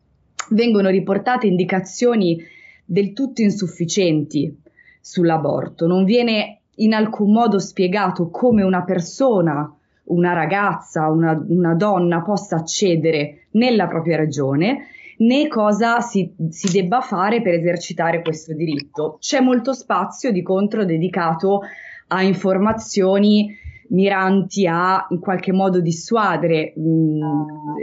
vengono 0.51 0.89
riportate 0.89 1.47
indicazioni 1.47 2.39
del 2.85 3.13
tutto 3.13 3.41
insufficienti 3.41 4.55
sull'aborto. 5.01 5.87
Non 5.87 6.03
viene 6.03 6.59
in 6.75 6.93
alcun 6.93 7.31
modo 7.31 7.59
spiegato 7.59 8.29
come 8.29 8.63
una 8.63 8.83
persona, 8.83 9.76
una 10.07 10.33
ragazza, 10.33 11.09
una, 11.09 11.41
una 11.47 11.73
donna 11.75 12.21
possa 12.21 12.57
accedere 12.57 13.47
nella 13.51 13.87
propria 13.87 14.17
regione 14.17 14.87
né 15.17 15.47
cosa 15.47 15.99
si, 16.01 16.31
si, 16.49 16.71
debba 16.71 17.01
fare 17.01 17.41
per 17.41 17.55
esercitare 17.55 18.21
questo 18.21 18.53
diritto. 18.53 19.17
C'è 19.19 19.39
molto 19.39 19.73
spazio 19.73 20.31
di 20.31 20.41
contro 20.43 20.85
dedicato 20.85 21.61
a 22.09 22.21
informazioni 22.21 23.55
miranti 23.89 24.67
a 24.67 25.05
in 25.09 25.19
qualche 25.19 25.53
modo 25.53 25.79
dissuadere, 25.79 26.73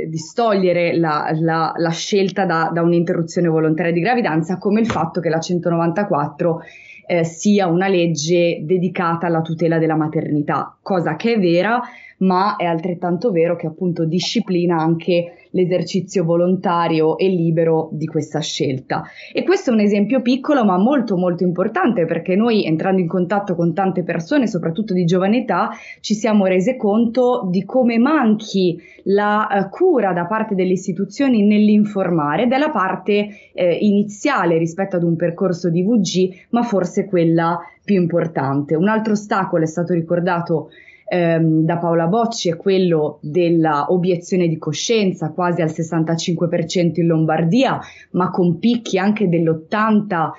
distogliere 0.08 0.96
la, 0.96 1.30
la, 1.40 1.72
la 1.74 1.90
scelta 1.90 2.44
da, 2.44 2.70
da, 2.72 2.82
un'interruzione 2.82 3.48
volontaria 3.48 3.92
di 3.92 4.00
gravidanza, 4.00 4.58
come 4.58 4.80
il 4.80 4.86
fatto 4.86 5.20
che 5.20 5.30
la 5.30 5.40
194 5.40 6.60
eh, 7.06 7.24
sia 7.24 7.66
una 7.66 7.88
legge 7.88 8.60
dedicata 8.62 9.26
alla 9.26 9.42
tutela 9.42 9.78
della 9.78 9.96
maternità, 9.96 10.76
cosa 10.82 11.16
che 11.16 11.34
è 11.34 11.38
vera, 11.38 11.80
ma 12.18 12.56
è 12.56 12.64
altrettanto 12.64 13.30
vero 13.30 13.56
che 13.56 13.66
appunto 13.66 14.04
disciplina 14.04 14.76
anche 14.76 15.43
l'esercizio 15.54 16.24
volontario 16.24 17.16
e 17.16 17.28
libero 17.28 17.88
di 17.92 18.06
questa 18.06 18.40
scelta. 18.40 19.04
E 19.32 19.42
questo 19.42 19.70
è 19.70 19.72
un 19.72 19.80
esempio 19.80 20.20
piccolo 20.20 20.64
ma 20.64 20.76
molto 20.76 21.16
molto 21.16 21.44
importante 21.44 22.04
perché 22.04 22.36
noi 22.36 22.64
entrando 22.64 23.00
in 23.00 23.08
contatto 23.08 23.54
con 23.54 23.72
tante 23.72 24.02
persone, 24.02 24.46
soprattutto 24.46 24.92
di 24.92 25.04
giovane 25.04 25.38
età, 25.38 25.70
ci 26.00 26.14
siamo 26.14 26.46
rese 26.46 26.76
conto 26.76 27.48
di 27.50 27.64
come 27.64 27.98
manchi 27.98 28.78
la 29.04 29.48
uh, 29.50 29.68
cura 29.68 30.12
da 30.12 30.26
parte 30.26 30.54
delle 30.54 30.72
istituzioni 30.72 31.44
nell'informare 31.44 32.46
della 32.46 32.70
parte 32.70 33.28
eh, 33.52 33.78
iniziale 33.80 34.58
rispetto 34.58 34.96
ad 34.96 35.02
un 35.02 35.16
percorso 35.16 35.70
di 35.70 35.82
VG, 35.82 36.46
ma 36.50 36.62
forse 36.62 37.06
quella 37.06 37.58
più 37.84 38.00
importante. 38.00 38.74
Un 38.74 38.88
altro 38.88 39.12
ostacolo 39.12 39.62
è 39.62 39.66
stato 39.66 39.92
ricordato 39.92 40.70
ehm, 41.06 41.64
da 41.64 41.78
Paola 41.78 42.06
Bocci 42.06 42.50
è 42.50 42.56
quello 42.56 43.18
dell'obiezione 43.22 44.48
di 44.48 44.58
coscienza, 44.58 45.32
quasi 45.32 45.62
al 45.62 45.70
65% 45.70 47.00
in 47.00 47.06
Lombardia, 47.06 47.78
ma 48.12 48.30
con 48.30 48.58
picchi 48.58 48.98
anche 48.98 49.28
dell'80% 49.28 50.32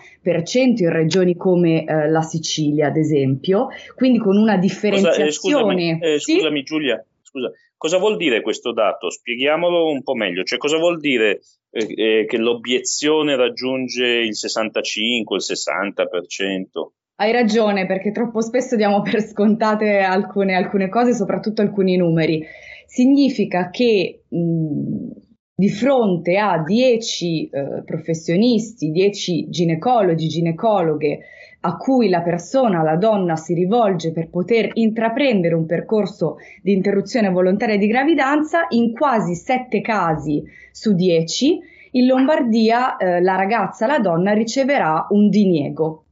in 0.78 0.90
regioni 0.92 1.36
come 1.36 1.86
eh, 1.86 2.10
la 2.10 2.22
Sicilia, 2.22 2.88
ad 2.88 2.98
esempio, 2.98 3.68
quindi 3.96 4.20
con 4.20 4.38
una 4.38 4.58
differenziazione. 4.58 5.26
Cosa, 5.26 5.26
eh, 5.26 5.32
scusami, 5.32 6.00
eh, 6.02 6.20
scusami 6.20 6.64
Giulia, 6.64 7.06
scusa. 7.22 7.52
Cosa 7.78 7.98
vuol 7.98 8.16
dire 8.16 8.42
questo 8.42 8.72
dato? 8.72 9.10
Spieghiamolo 9.10 9.90
un 9.90 10.02
po' 10.02 10.16
meglio. 10.16 10.44
Cioè, 10.44 10.58
cosa 10.58 10.78
vuol 10.78 11.00
dire 11.00 11.42
eh, 11.70 12.22
eh 12.22 12.26
che 12.26 12.38
l'obiezione 12.38 13.36
raggiunge 13.36 14.06
il 14.06 14.36
65, 14.36 15.36
il 15.36 15.44
60%? 15.46 17.05
Hai 17.18 17.32
ragione, 17.32 17.86
perché 17.86 18.12
troppo 18.12 18.42
spesso 18.42 18.76
diamo 18.76 19.02
per 19.02 19.22
scontate 19.22 20.00
alcune, 20.00 20.54
alcune 20.54 20.90
cose, 20.90 21.14
soprattutto 21.14 21.62
alcuni 21.62 21.96
numeri. 21.96 22.44
Significa 22.86 23.70
che 23.70 24.24
mh, 24.28 25.12
di 25.56 25.70
fronte 25.70 26.38
a 26.38 26.62
10 26.62 27.50
eh, 27.50 27.84
professionisti, 27.86 28.92
10 28.92 29.48
ginecologi, 29.50 30.28
ginecologhe 30.28 31.20
a 31.62 31.78
cui 31.78 32.10
la 32.10 32.22
persona, 32.22 32.84
la 32.84 32.98
donna 32.98 33.38
si 33.38 33.54
rivolge 33.54 34.12
per 34.12 34.30
poter 34.30 34.72
intraprendere 34.74 35.56
un 35.56 35.66
percorso 35.66 36.36
di 36.62 36.74
interruzione 36.74 37.30
volontaria 37.30 37.78
di 37.78 37.88
gravidanza, 37.88 38.66
in 38.72 38.92
quasi 38.92 39.36
7 39.36 39.80
casi 39.80 40.44
su 40.70 40.94
10 40.94 41.60
in 41.92 42.08
Lombardia 42.08 42.98
eh, 42.98 43.22
la 43.22 43.38
ragazza, 43.38 43.88
la 43.88 44.00
donna 44.00 44.34
riceverà 44.34 45.08
un 45.12 45.30
diniego 45.30 46.05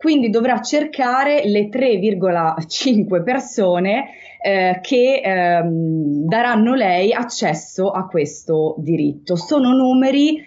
quindi 0.00 0.30
dovrà 0.30 0.62
cercare 0.62 1.42
le 1.44 1.68
3,5 1.68 3.22
persone 3.22 4.06
eh, 4.42 4.78
che 4.80 5.20
ehm, 5.22 6.24
daranno 6.24 6.74
lei 6.74 7.12
accesso 7.12 7.90
a 7.90 8.06
questo 8.06 8.76
diritto. 8.78 9.36
Sono 9.36 9.74
numeri 9.74 10.42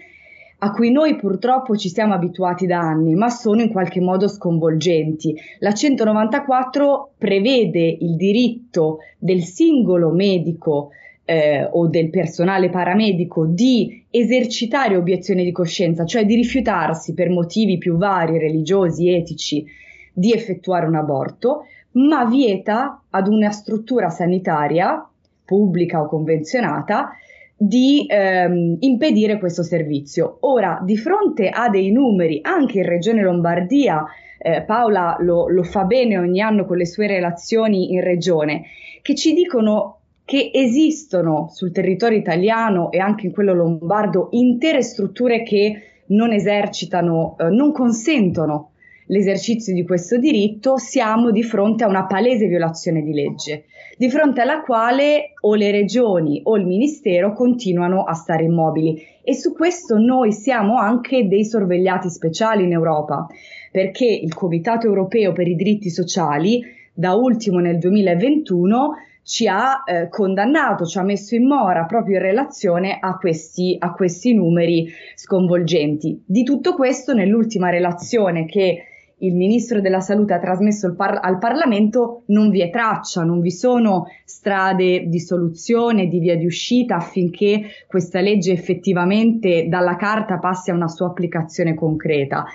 a 0.57 0.71
cui 0.71 0.89
noi 0.89 1.17
purtroppo 1.17 1.77
ci 1.77 1.89
siamo 1.89 2.15
abituati 2.15 2.65
da 2.65 2.79
anni, 2.79 3.13
ma 3.13 3.29
sono 3.29 3.61
in 3.61 3.69
qualche 3.69 4.01
modo 4.01 4.27
sconvolgenti. 4.27 5.39
La 5.59 5.71
194 5.71 7.11
prevede 7.15 7.95
il 7.99 8.15
diritto 8.15 9.01
del 9.19 9.43
singolo 9.43 10.09
medico 10.09 10.89
eh, 11.25 11.67
o 11.69 11.87
del 11.87 12.09
personale 12.09 12.69
paramedico 12.69 13.45
di 13.45 14.05
esercitare 14.09 14.95
obiezione 14.95 15.43
di 15.43 15.51
coscienza, 15.51 16.05
cioè 16.05 16.25
di 16.25 16.35
rifiutarsi 16.35 17.13
per 17.13 17.29
motivi 17.29 17.77
più 17.77 17.97
vari, 17.97 18.37
religiosi, 18.37 19.09
etici, 19.09 19.65
di 20.13 20.33
effettuare 20.33 20.85
un 20.85 20.95
aborto, 20.95 21.65
ma 21.93 22.25
vieta 22.25 23.03
ad 23.09 23.27
una 23.27 23.51
struttura 23.51 24.09
sanitaria, 24.09 25.07
pubblica 25.45 26.01
o 26.01 26.07
convenzionata, 26.07 27.11
di 27.55 28.05
ehm, 28.07 28.77
impedire 28.79 29.39
questo 29.39 29.63
servizio. 29.63 30.37
Ora, 30.41 30.79
di 30.83 30.97
fronte 30.97 31.49
a 31.49 31.69
dei 31.69 31.91
numeri, 31.91 32.39
anche 32.41 32.79
in 32.79 32.85
Regione 32.85 33.21
Lombardia, 33.21 34.03
eh, 34.37 34.63
Paola 34.63 35.15
lo, 35.19 35.47
lo 35.47 35.63
fa 35.63 35.85
bene 35.85 36.17
ogni 36.17 36.41
anno 36.41 36.65
con 36.65 36.77
le 36.77 36.85
sue 36.85 37.07
relazioni 37.07 37.93
in 37.93 38.01
Regione, 38.01 38.63
che 39.01 39.15
ci 39.15 39.33
dicono 39.33 39.99
che 40.25 40.51
esistono 40.53 41.49
sul 41.51 41.71
territorio 41.71 42.17
italiano 42.17 42.91
e 42.91 42.99
anche 42.99 43.27
in 43.27 43.33
quello 43.33 43.53
lombardo 43.53 44.29
intere 44.31 44.81
strutture 44.81 45.43
che 45.43 46.03
non 46.07 46.31
esercitano, 46.31 47.35
eh, 47.37 47.49
non 47.49 47.71
consentono 47.71 48.71
l'esercizio 49.07 49.73
di 49.73 49.83
questo 49.83 50.17
diritto, 50.17 50.77
siamo 50.77 51.31
di 51.31 51.43
fronte 51.43 51.83
a 51.83 51.87
una 51.87 52.05
palese 52.05 52.47
violazione 52.47 53.01
di 53.01 53.13
legge, 53.13 53.65
di 53.97 54.09
fronte 54.09 54.41
alla 54.41 54.61
quale 54.61 55.33
o 55.41 55.55
le 55.55 55.71
regioni 55.71 56.41
o 56.43 56.55
il 56.55 56.65
Ministero 56.65 57.33
continuano 57.33 58.03
a 58.03 58.13
stare 58.13 58.43
immobili. 58.43 59.01
E 59.23 59.33
su 59.33 59.53
questo 59.53 59.97
noi 59.97 60.31
siamo 60.31 60.77
anche 60.77 61.27
dei 61.27 61.45
sorvegliati 61.45 62.09
speciali 62.09 62.63
in 62.63 62.71
Europa, 62.71 63.27
perché 63.71 64.05
il 64.05 64.33
Comitato 64.33 64.87
europeo 64.87 65.33
per 65.33 65.47
i 65.47 65.55
diritti 65.55 65.89
sociali, 65.89 66.61
da 66.93 67.13
ultimo 67.13 67.59
nel 67.59 67.77
2021, 67.79 68.91
ci 69.23 69.47
ha 69.47 69.83
eh, 69.85 70.09
condannato, 70.09 70.85
ci 70.85 70.97
ha 70.97 71.03
messo 71.03 71.35
in 71.35 71.47
mora 71.47 71.85
proprio 71.85 72.17
in 72.17 72.23
relazione 72.23 72.97
a 72.99 73.17
questi, 73.17 73.75
a 73.79 73.93
questi 73.93 74.33
numeri 74.33 74.89
sconvolgenti. 75.15 76.21
Di 76.25 76.43
tutto 76.43 76.75
questo, 76.75 77.13
nell'ultima 77.13 77.69
relazione 77.69 78.45
che 78.45 78.83
il 79.23 79.35
ministro 79.35 79.81
della 79.81 79.99
salute 79.99 80.33
ha 80.33 80.39
trasmesso 80.39 80.93
par- 80.95 81.19
al 81.21 81.37
Parlamento 81.37 82.23
non 82.27 82.49
vi 82.49 82.61
è 82.61 82.69
traccia, 82.69 83.23
non 83.23 83.39
vi 83.39 83.51
sono 83.51 84.07
strade 84.25 85.07
di 85.07 85.19
soluzione, 85.19 86.07
di 86.07 86.19
via 86.19 86.37
di 86.37 86.45
uscita 86.45 86.95
affinché 86.95 87.61
questa 87.87 88.19
legge 88.19 88.51
effettivamente 88.51 89.67
dalla 89.67 89.95
carta 89.95 90.37
passi 90.37 90.71
a 90.71 90.75
una 90.75 90.87
sua 90.87 91.07
applicazione 91.07 91.73
concreta. 91.73 92.45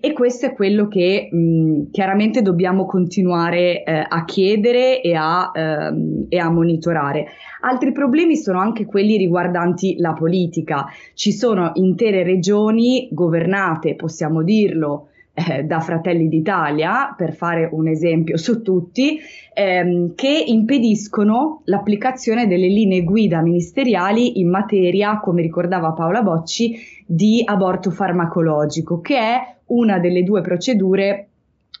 E 0.00 0.12
questo 0.12 0.46
è 0.46 0.52
quello 0.52 0.88
che 0.88 1.28
mh, 1.30 1.90
chiaramente 1.90 2.42
dobbiamo 2.42 2.86
continuare 2.86 3.82
eh, 3.82 4.06
a 4.06 4.24
chiedere 4.24 5.00
e 5.00 5.14
a, 5.14 5.50
ehm, 5.54 6.26
e 6.28 6.38
a 6.38 6.50
monitorare. 6.50 7.26
Altri 7.60 7.92
problemi 7.92 8.36
sono 8.36 8.60
anche 8.60 8.84
quelli 8.84 9.16
riguardanti 9.16 9.96
la 9.98 10.12
politica. 10.12 10.86
Ci 11.14 11.32
sono 11.32 11.72
intere 11.74 12.22
regioni 12.22 13.08
governate, 13.10 13.94
possiamo 13.94 14.42
dirlo, 14.42 15.08
eh, 15.38 15.62
da 15.62 15.80
Fratelli 15.80 16.28
d'Italia, 16.28 17.14
per 17.16 17.32
fare 17.34 17.68
un 17.70 17.86
esempio 17.86 18.36
su 18.36 18.62
tutti, 18.62 19.18
ehm, 19.54 20.14
che 20.14 20.44
impediscono 20.46 21.62
l'applicazione 21.64 22.46
delle 22.46 22.66
linee 22.68 23.04
guida 23.04 23.40
ministeriali 23.40 24.40
in 24.40 24.48
materia, 24.48 25.20
come 25.20 25.42
ricordava 25.42 25.92
Paola 25.92 26.22
Bocci, 26.22 26.76
di 27.06 27.42
aborto 27.44 27.90
farmacologico, 27.90 29.00
che 29.00 29.16
è 29.16 29.56
una 29.66 29.98
delle 29.98 30.22
due 30.24 30.40
procedure 30.40 31.27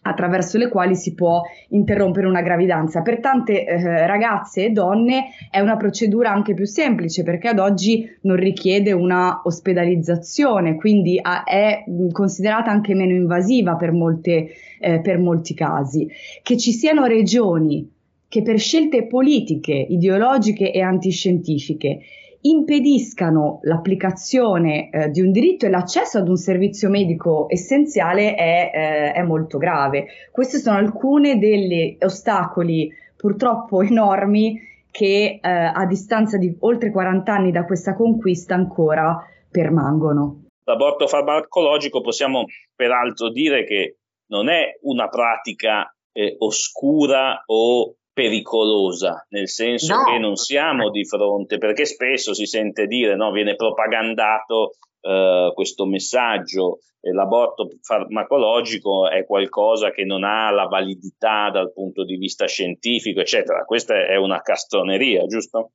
attraverso 0.08 0.58
le 0.58 0.68
quali 0.68 0.94
si 0.94 1.14
può 1.14 1.42
interrompere 1.68 2.26
una 2.26 2.42
gravidanza. 2.42 3.02
Per 3.02 3.20
tante 3.20 3.64
eh, 3.64 4.06
ragazze 4.06 4.66
e 4.66 4.70
donne 4.70 5.26
è 5.50 5.60
una 5.60 5.76
procedura 5.76 6.30
anche 6.30 6.54
più 6.54 6.66
semplice 6.66 7.22
perché 7.22 7.48
ad 7.48 7.58
oggi 7.58 8.08
non 8.22 8.36
richiede 8.36 8.92
una 8.92 9.42
ospedalizzazione, 9.44 10.76
quindi 10.76 11.18
a, 11.20 11.44
è 11.44 11.84
considerata 12.12 12.70
anche 12.70 12.94
meno 12.94 13.12
invasiva 13.12 13.76
per, 13.76 13.92
molte, 13.92 14.48
eh, 14.80 15.00
per 15.00 15.18
molti 15.18 15.54
casi. 15.54 16.08
Che 16.42 16.56
ci 16.56 16.72
siano 16.72 17.06
regioni 17.06 17.96
che 18.28 18.42
per 18.42 18.58
scelte 18.58 19.06
politiche, 19.06 19.72
ideologiche 19.72 20.70
e 20.70 20.80
antiscientifiche 20.80 22.00
impediscano 22.40 23.60
l'applicazione 23.62 24.90
eh, 24.90 25.08
di 25.10 25.20
un 25.20 25.32
diritto 25.32 25.66
e 25.66 25.70
l'accesso 25.70 26.18
ad 26.18 26.28
un 26.28 26.36
servizio 26.36 26.88
medico 26.88 27.46
essenziale 27.48 28.34
è, 28.34 28.70
eh, 28.72 29.12
è 29.12 29.22
molto 29.22 29.58
grave. 29.58 30.06
Questi 30.30 30.58
sono 30.58 30.76
alcuni 30.76 31.38
degli 31.38 31.96
ostacoli 32.00 32.92
purtroppo 33.16 33.82
enormi 33.82 34.60
che 34.90 35.40
eh, 35.42 35.48
a 35.48 35.84
distanza 35.86 36.38
di 36.38 36.56
oltre 36.60 36.90
40 36.90 37.32
anni 37.32 37.50
da 37.50 37.64
questa 37.64 37.94
conquista 37.94 38.54
ancora 38.54 39.18
permangono. 39.50 40.44
L'aborto 40.64 41.06
farmacologico 41.06 42.00
possiamo 42.00 42.44
peraltro 42.74 43.30
dire 43.30 43.64
che 43.64 43.96
non 44.26 44.48
è 44.48 44.78
una 44.82 45.08
pratica 45.08 45.90
eh, 46.12 46.36
oscura 46.38 47.42
o 47.46 47.94
pericolosa, 48.18 49.24
nel 49.28 49.48
senso 49.48 49.94
no. 49.94 50.02
che 50.02 50.18
non 50.18 50.34
siamo 50.34 50.90
di 50.90 51.04
fronte, 51.04 51.56
perché 51.56 51.84
spesso 51.84 52.34
si 52.34 52.46
sente 52.46 52.88
dire, 52.88 53.14
no, 53.14 53.30
viene 53.30 53.54
propagandato 53.54 54.72
eh, 55.02 55.52
questo 55.54 55.86
messaggio, 55.86 56.80
l'aborto 57.00 57.68
farmacologico 57.80 59.08
è 59.08 59.24
qualcosa 59.24 59.92
che 59.92 60.04
non 60.04 60.24
ha 60.24 60.50
la 60.50 60.66
validità 60.66 61.48
dal 61.50 61.72
punto 61.72 62.04
di 62.04 62.16
vista 62.16 62.46
scientifico, 62.46 63.20
eccetera. 63.20 63.64
Questa 63.64 63.94
è 63.94 64.16
una 64.16 64.40
castroneria, 64.40 65.24
giusto? 65.26 65.74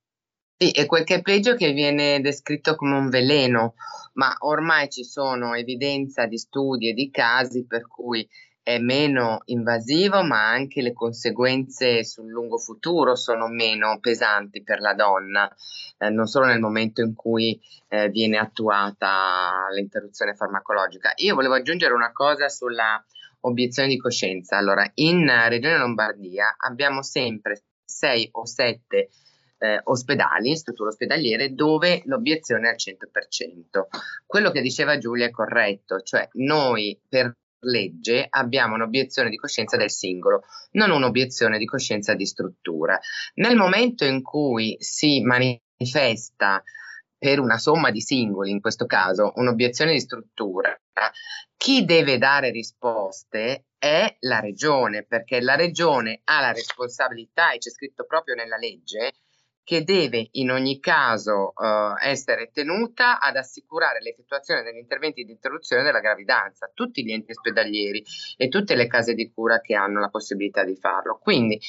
Sì, 0.57 0.71
è 0.71 0.85
quel 0.85 1.05
che 1.05 1.15
è 1.15 1.21
peggio 1.21 1.55
che 1.55 1.71
viene 1.71 2.19
descritto 2.19 2.75
come 2.75 2.97
un 2.97 3.07
veleno, 3.07 3.75
ma 4.15 4.35
ormai 4.39 4.89
ci 4.89 5.05
sono 5.05 5.53
evidenza 5.53 6.25
di 6.25 6.37
studi 6.37 6.89
e 6.89 6.93
di 6.93 7.09
casi 7.09 7.65
per 7.65 7.87
cui 7.87 8.27
è 8.63 8.79
meno 8.79 9.41
invasivo, 9.45 10.23
ma 10.23 10.47
anche 10.47 10.81
le 10.81 10.93
conseguenze 10.93 12.05
sul 12.05 12.29
lungo 12.29 12.57
futuro 12.57 13.15
sono 13.15 13.47
meno 13.47 13.99
pesanti 13.99 14.63
per 14.63 14.79
la 14.79 14.93
donna, 14.93 15.53
eh, 15.97 16.09
non 16.09 16.27
solo 16.27 16.45
nel 16.45 16.61
momento 16.61 17.01
in 17.01 17.13
cui 17.13 17.59
eh, 17.89 18.07
viene 18.09 18.37
attuata 18.37 19.67
l'interruzione 19.75 20.33
farmacologica. 20.33 21.11
Io 21.17 21.35
volevo 21.35 21.55
aggiungere 21.55 21.93
una 21.93 22.13
cosa 22.13 22.47
sulla 22.47 23.03
obiezione 23.41 23.89
di 23.89 23.97
coscienza. 23.97 24.57
Allora, 24.57 24.89
in 24.95 25.29
Regione 25.49 25.77
Lombardia 25.77 26.55
abbiamo 26.57 27.03
sempre 27.03 27.63
sei 27.83 28.29
o 28.31 28.45
sette 28.45 29.09
eh, 29.57 29.79
ospedali, 29.83 30.55
strutture 30.55 30.89
ospedaliere, 30.89 31.53
dove 31.53 32.01
l'obiezione 32.05 32.69
è 32.69 32.71
al 32.71 32.77
100%. 32.77 33.81
Quello 34.25 34.51
che 34.51 34.61
diceva 34.61 34.97
Giulia 34.97 35.25
è 35.25 35.31
corretto, 35.31 35.99
cioè 36.01 36.27
noi 36.33 36.97
per 37.07 37.35
legge 37.63 38.25
abbiamo 38.29 38.75
un'obiezione 38.75 39.29
di 39.29 39.37
coscienza 39.37 39.77
del 39.77 39.91
singolo, 39.91 40.43
non 40.71 40.91
un'obiezione 40.91 41.57
di 41.57 41.65
coscienza 41.65 42.13
di 42.13 42.25
struttura. 42.25 42.99
Nel 43.35 43.55
momento 43.55 44.05
in 44.05 44.21
cui 44.21 44.75
si 44.79 45.21
manifesta 45.21 46.63
per 47.17 47.39
una 47.39 47.57
somma 47.57 47.89
di 47.89 48.01
singoli, 48.01 48.51
in 48.51 48.59
questo 48.59 48.85
caso 48.85 49.31
un'obiezione 49.35 49.93
di 49.93 49.99
struttura, 49.99 50.77
chi 51.55 51.85
deve 51.85 52.17
dare 52.17 52.51
risposte 52.51 53.67
è 53.77 54.17
la 54.21 54.39
regione, 54.39 55.05
perché 55.05 55.39
la 55.39 55.55
regione 55.55 56.21
ha 56.25 56.41
la 56.41 56.51
responsabilità, 56.51 57.51
e 57.51 57.59
c'è 57.59 57.69
scritto 57.69 58.05
proprio 58.05 58.35
nella 58.35 58.57
legge, 58.57 59.13
che 59.63 59.83
deve 59.83 60.27
in 60.33 60.51
ogni 60.51 60.79
caso 60.79 61.53
uh, 61.55 61.95
essere 62.01 62.51
tenuta 62.51 63.19
ad 63.19 63.37
assicurare 63.37 64.01
l'effettuazione 64.01 64.61
degli 64.61 64.77
interventi 64.77 65.23
di 65.23 65.31
interruzione 65.31 65.83
della 65.83 66.01
gravidanza, 66.01 66.69
tutti 66.73 67.03
gli 67.03 67.11
enti 67.11 67.31
ospedalieri 67.31 68.03
e 68.35 68.49
tutte 68.49 68.75
le 68.75 68.87
case 68.87 69.13
di 69.13 69.31
cura 69.31 69.61
che 69.61 69.75
hanno 69.75 69.99
la 69.99 70.09
possibilità 70.09 70.63
di 70.63 70.75
farlo. 70.75 71.17
Quindi 71.21 71.59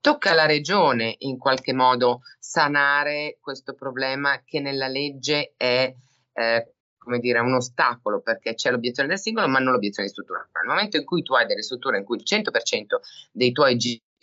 tocca 0.00 0.32
alla 0.32 0.46
regione 0.46 1.14
in 1.18 1.38
qualche 1.38 1.72
modo 1.72 2.22
sanare 2.38 3.38
questo 3.40 3.74
problema 3.74 4.42
che 4.44 4.60
nella 4.60 4.88
legge 4.88 5.54
è 5.56 5.94
eh, 6.32 6.70
come 7.06 7.20
dire, 7.20 7.38
un 7.38 7.54
ostacolo 7.54 8.20
perché 8.20 8.54
c'è 8.54 8.72
l'obiezione 8.72 9.08
del 9.08 9.20
singolo 9.20 9.46
ma 9.46 9.60
non 9.60 9.72
l'obiezione 9.72 10.08
di 10.08 10.12
struttura. 10.12 10.40
Nel 10.40 10.66
momento 10.66 10.96
in 10.96 11.04
cui 11.04 11.22
tu 11.22 11.34
hai 11.34 11.46
delle 11.46 11.62
strutture 11.62 11.98
in 11.98 12.04
cui 12.04 12.16
il 12.16 12.24
100% 12.26 12.96
dei 13.30 13.52
tuoi 13.52 13.76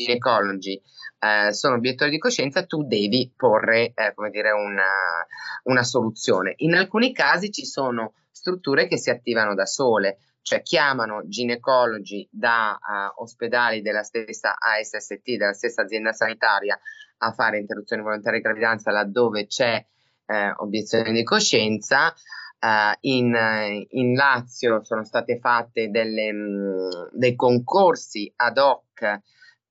ginecologi 0.04 0.82
eh, 1.24 1.54
sono 1.54 1.76
obiettori 1.76 2.12
di 2.12 2.18
coscienza, 2.18 2.66
tu 2.66 2.84
devi 2.84 3.32
porre 3.36 3.94
eh, 3.94 4.14
come 4.14 4.30
dire, 4.30 4.52
una, 4.52 5.26
una 5.64 5.84
soluzione. 5.84 6.54
In 6.58 6.76
alcuni 6.76 7.14
casi 7.14 7.50
ci 7.50 7.66
sono 7.66 8.14
strutture 8.30 8.88
che 8.88 8.98
si 8.98 9.10
attivano 9.10 9.56
da 9.56 9.66
sole, 9.66 10.18
cioè 10.42 10.62
chiamano 10.62 11.26
ginecologi 11.26 12.28
da 12.30 12.78
uh, 12.78 13.22
ospedali 13.22 13.82
della 13.82 14.04
stessa 14.04 14.58
ASST, 14.60 15.38
della 15.38 15.54
stessa 15.54 15.84
azienda 15.84 16.12
sanitaria, 16.12 16.78
a 17.20 17.32
fare 17.32 17.60
interruzioni 17.60 18.02
volontarie 18.02 18.40
di 18.40 18.44
gravidanza 18.44 18.92
laddove 18.92 19.48
c'è 19.48 19.82
eh, 20.26 20.54
obiezione 20.58 21.14
di 21.14 21.24
coscienza. 21.24 22.14
Uh, 22.60 22.96
in, 23.02 23.86
in, 23.90 24.14
Lazio 24.14 24.84
sono 24.84 25.04
state 25.04 25.38
fatte 25.40 25.90
delle, 25.90 26.32
mh, 26.32 26.38
mm, 26.38 26.90
dei 27.12 27.36
concorsi 27.36 28.32
ad 28.38 28.58
hoc 28.58 29.22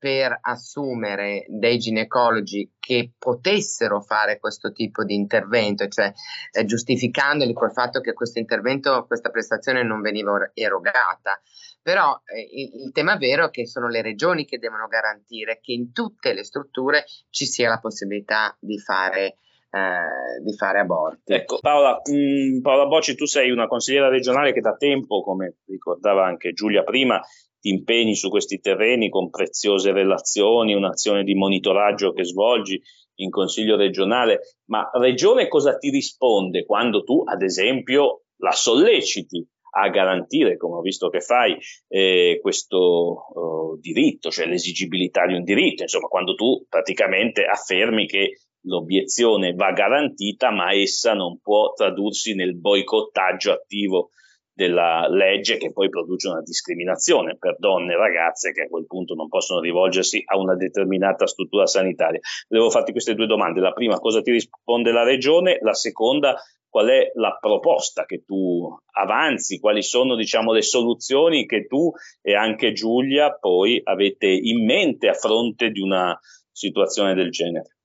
per 0.03 0.37
assumere 0.41 1.45
dei 1.47 1.79
ginecologi 1.79 2.73
che 2.81 3.13
potessero 3.17 4.01
fare 4.01 4.41
questo 4.41 4.73
tipo 4.73 5.05
di 5.05 5.15
intervento, 5.15 5.87
cioè 5.87 6.13
eh, 6.51 6.65
giustificandoli 6.65 7.53
col 7.53 7.71
fatto 7.71 8.01
che 8.01 8.13
questo 8.13 8.41
intervento, 8.41 9.07
questa 9.07 9.31
prestazione 9.31 9.85
non 9.85 10.01
veniva 10.01 10.51
erogata. 10.55 11.41
Però 11.81 12.21
eh, 12.25 12.41
il, 12.41 12.87
il, 12.87 12.91
tema 12.91 13.17
vero 13.17 13.47
è 13.47 13.51
che 13.51 13.65
sono 13.65 13.87
le 13.87 14.03
regioni 14.03 14.45
che 14.45 14.59
devono 14.59 14.89
garantire 14.89 15.61
che 15.63 15.71
in 15.71 15.93
tutte 15.93 16.33
le 16.33 16.43
strutture 16.43 17.05
ci 17.31 17.47
sia 17.47 17.69
la 17.69 17.79
possibilità 17.79 18.57
di 18.59 18.81
fare 18.81 19.37
eh, 19.71 20.43
di 20.43 20.53
fare 20.53 20.81
aborti. 20.81 21.33
Ecco, 21.33 21.59
Paola, 21.61 22.01
mh, 22.05 22.57
mm, 22.57 22.61
Paola 22.61 22.87
Bocci, 22.87 23.15
tu 23.15 23.25
sei 23.25 23.53
una 23.53 23.69
consigliera 23.69 24.09
regionale 24.09 24.53
che 24.53 24.61
da 24.61 24.75
tempo, 24.77 25.23
come 25.23 25.59
ricordava 25.67 26.27
anche 26.27 26.53
Giulia 26.53 26.83
prima, 26.83 27.23
ti 27.63 27.69
impegni 27.69 28.17
su 28.17 28.29
questi 28.29 28.59
terreni 28.59 29.09
con 29.09 29.31
preziose 29.31 29.93
relazioni, 29.93 30.75
un'azione 30.75 31.23
di 31.23 31.35
monitoraggio 31.35 32.13
che 32.13 32.25
svolgi 32.25 32.83
in 33.21 33.31
consiglio 33.31 33.77
regionale, 33.77 34.41
ma 34.65 34.91
regione 34.95 35.47
cosa 35.47 35.77
ti 35.79 35.91
risponde 35.91 36.65
quando 36.65 37.05
tu, 37.05 37.23
ad 37.25 37.41
esempio, 37.43 38.25
la 38.39 38.51
solleciti 38.51 39.47
a 39.75 39.89
garantire, 39.91 40.57
come 40.57 40.79
ho 40.79 40.81
visto 40.81 41.09
che 41.09 41.21
fai, 41.21 41.57
eh, 41.89 42.41
questo 42.43 43.27
uh, 43.33 43.79
diritto, 43.79 44.29
cioè 44.31 44.47
l'esigibilità 44.47 45.25
di 45.27 45.35
un 45.35 45.45
diritto, 45.45 45.83
insomma, 45.83 46.09
quando 46.09 46.35
tu 46.35 46.67
praticamente 46.69 47.45
affermi 47.45 48.07
che 48.07 48.41
l'obiezione 48.65 49.55
va 49.55 49.71
garantita, 49.71 50.51
ma 50.51 50.75
essa 50.75 51.15
non 51.15 51.39
può 51.41 51.73
tradursi 51.75 52.35
nel 52.35 52.59
boicottaggio 52.59 53.53
attivo 53.53 54.11
della 54.55 55.09
legge 55.09 55.57
che 55.57 55.73
poi 55.73 55.89
produce 55.89 56.29
una 56.29 56.43
discriminazione 56.43 57.37
per 57.39 57.57
donne 57.59 57.95
e 57.95 57.97
ragazze 57.97 58.53
che 58.53 58.63
a 58.63 58.69
quel 58.69 58.87
punto 58.87 59.15
non 59.15 59.29
possono 59.29 59.61
rivolgersi 59.61 60.23
a 60.25 60.39
una 60.39 60.55
determinata 60.55 61.27
struttura 61.27 61.67
sanitaria. 61.67 62.21
Devo 62.49 62.71
farti 62.71 62.93
queste 62.93 63.15
due 63.15 63.27
domande. 63.27 63.61
La 63.61 63.73
prima, 63.73 63.99
cosa 63.99 64.21
ti 64.21 64.31
risponde 64.31 64.93
la 64.93 65.05
regione? 65.05 65.59
La 65.63 65.75
seconda, 65.75 66.37
qual 66.69 66.89
è 66.89 67.11
la 67.15 67.37
proposta 67.41 68.05
che 68.05 68.25
tu 68.25 68.69
avanzi? 68.93 69.59
Quali 69.59 69.83
sono, 69.83 70.17
diciamo, 70.17 70.53
le 70.53 70.63
soluzioni 70.63 71.47
che 71.47 71.67
tu 71.67 71.91
e 72.21 72.35
anche 72.35 72.73
Giulia 72.73 73.33
poi 73.33 73.81
avete 73.83 74.27
in 74.27 74.65
mente 74.65 75.09
a 75.09 75.15
fronte 75.15 75.71
di 75.71 75.81
una 75.81 76.19
situazione 76.51 77.15
del 77.15 77.31
genere? 77.31 77.77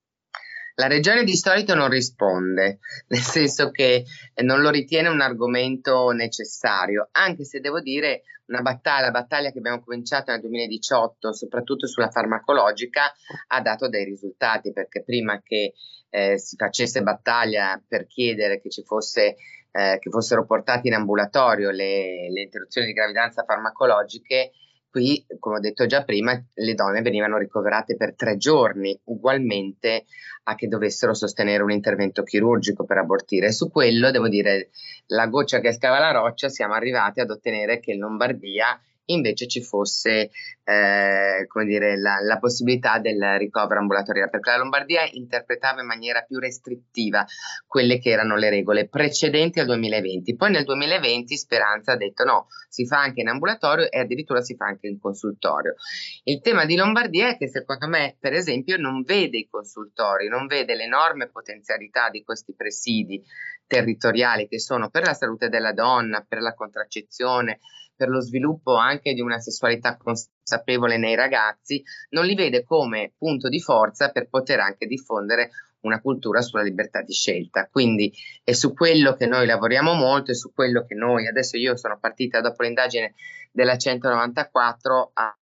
La 0.80 0.86
regione 0.86 1.24
di 1.24 1.36
solito 1.36 1.74
non 1.74 1.90
risponde, 1.90 2.78
nel 3.10 3.20
senso 3.20 3.72
che 3.72 4.06
non 4.44 4.62
lo 4.62 4.70
ritiene 4.70 5.10
un 5.10 5.22
argomento 5.22 6.12
necessario, 6.12 7.10
anche 7.12 7.46
se 7.46 7.60
devo 7.60 7.82
dire 7.82 8.22
una 8.46 8.62
battaglia, 8.62 9.06
la 9.06 9.12
battaglia 9.12 9.52
che 9.52 9.58
abbiamo 9.58 9.84
cominciato 9.84 10.32
nel 10.32 10.40
2018, 10.42 11.34
soprattutto 11.34 11.88
sulla 11.88 12.12
farmacologica, 12.12 13.12
ha 13.48 13.62
dato 13.62 13.90
dei 13.90 14.06
risultati, 14.06 14.72
perché 14.72 15.04
prima 15.04 15.42
che 15.42 15.74
eh, 16.12 16.38
si 16.38 16.56
facesse 16.56 17.02
battaglia 17.02 17.82
per 17.86 18.06
chiedere 18.06 18.62
che 18.62 18.70
ci 18.70 18.84
fosse 18.84 19.36
eh, 19.72 19.98
che 20.00 20.10
fossero 20.10 20.46
portate 20.46 20.88
in 20.88 20.94
ambulatorio 20.94 21.72
le, 21.72 22.32
le 22.32 22.42
interruzioni 22.42 22.88
di 22.88 22.94
gravidanza 22.94 23.44
farmacologiche, 23.44 24.52
Qui, 24.98 25.24
come 25.38 25.58
ho 25.58 25.60
detto 25.60 25.86
già 25.86 26.04
prima, 26.04 26.44
le 26.56 26.74
donne 26.74 27.04
venivano 27.04 27.38
ricoverate 27.38 27.96
per 27.96 28.16
tre 28.16 28.36
giorni, 28.38 29.00
ugualmente 29.04 30.06
a 30.46 30.56
che 30.56 30.68
dovessero 30.68 31.14
sostenere 31.14 31.62
un 31.62 31.70
intervento 31.70 32.24
chirurgico 32.24 32.84
per 32.84 32.98
abortire. 32.98 33.52
Su 33.52 33.70
quello, 33.70 34.10
devo 34.10 34.28
dire, 34.28 34.70
la 35.10 35.28
goccia 35.28 35.60
che 35.60 35.72
scava 35.72 36.00
la 36.00 36.10
roccia, 36.10 36.50
siamo 36.50 36.74
arrivati 36.74 37.20
ad 37.20 37.30
ottenere 37.30 37.80
che 37.80 37.92
in 37.92 38.00
Lombardia 38.00 38.82
invece 39.08 39.48
ci 39.48 39.62
fosse 39.62 40.32
eh, 40.64 41.46
come 41.48 41.66
dire, 41.66 41.98
la, 41.98 42.18
la, 42.22 42.40
possibilità 42.40 43.00
del 43.00 43.38
ricovero 43.38 43.80
ambulatoriale, 43.80 44.30
perché 44.30 44.50
la 44.52 44.58
Lombardia 44.58 45.08
interpretava 45.12 45.82
in 45.82 45.88
maniera 45.88 46.22
più 46.22 46.40
restrittiva 46.40 47.26
quelle 47.66 48.00
che 48.00 48.10
erano 48.10 48.36
le 48.36 48.50
regole 48.50 48.88
precedenti 48.88 49.60
al 49.60 49.68
2020. 49.68 50.36
Poi 50.36 50.52
nel 50.52 50.66
2020 50.66 51.38
Speranza 51.38 51.94
ha 51.94 51.98
detto 51.98 52.24
no, 52.24 52.48
si 52.68 52.86
fa 52.86 53.00
anche 53.00 53.22
in 53.22 53.30
ambulatorio 53.30 53.90
e 53.90 54.00
addirittura 54.00 54.42
si 54.42 54.56
fa 54.56 54.66
anche 54.66 54.88
in 54.88 55.00
consultorio. 55.00 55.76
Il 56.24 56.42
tema 56.42 56.66
di 56.66 56.76
Lombardia 56.76 57.30
è 57.30 57.38
che 57.38 57.48
secondo 57.48 57.88
me, 57.88 58.18
per 58.20 58.34
esempio, 58.34 58.78
non 58.78 59.04
vede 59.04 59.38
i 59.38 59.48
consultori, 59.50 60.28
non 60.28 60.48
vede 60.48 60.76
l'enorme 60.76 61.30
potenzialità 61.30 62.10
di 62.10 62.24
questi 62.24 62.54
presidi 62.54 63.24
territoriali 63.68 64.48
che 64.48 64.60
sono 64.60 64.90
per 64.90 65.04
la 65.04 65.14
salute 65.14 65.50
della 65.50 65.74
donna, 65.74 66.26
per 66.28 66.40
la 66.40 66.54
contraccezione, 66.54 67.60
per 67.98 68.08
lo 68.08 68.22
sviluppo 68.22 68.76
anche 68.76 69.14
di 69.14 69.22
una 69.22 69.40
sessualità 69.40 69.98
consapevole 69.98 70.98
nei 70.98 71.16
ragazzi, 71.16 71.84
non 72.12 72.26
li 72.26 72.36
vede 72.36 72.64
come 72.64 73.14
punto 73.18 73.50
di 73.50 73.60
forza 73.60 74.12
per 74.12 74.30
poter 74.30 74.60
anche 74.60 74.86
diffondere 74.86 75.50
una 75.82 76.00
cultura 76.00 76.42
sulla 76.42 76.64
libertà 76.64 77.02
di 77.02 77.14
scelta. 77.14 77.68
Quindi 77.70 78.14
è 78.44 78.52
su 78.54 78.74
quello 78.74 79.16
che 79.16 79.26
noi 79.26 79.46
lavoriamo 79.46 79.94
molto, 79.94 80.32
è 80.32 80.36
su 80.36 80.54
quello 80.54 80.86
che 80.86 80.96
noi, 80.96 81.28
adesso 81.28 81.58
io 81.58 81.76
sono 81.76 81.98
partita 82.00 82.40
dopo 82.40 82.64
l'indagine 82.64 83.16
della 83.52 83.78
194 83.78 85.12
a 85.14 85.38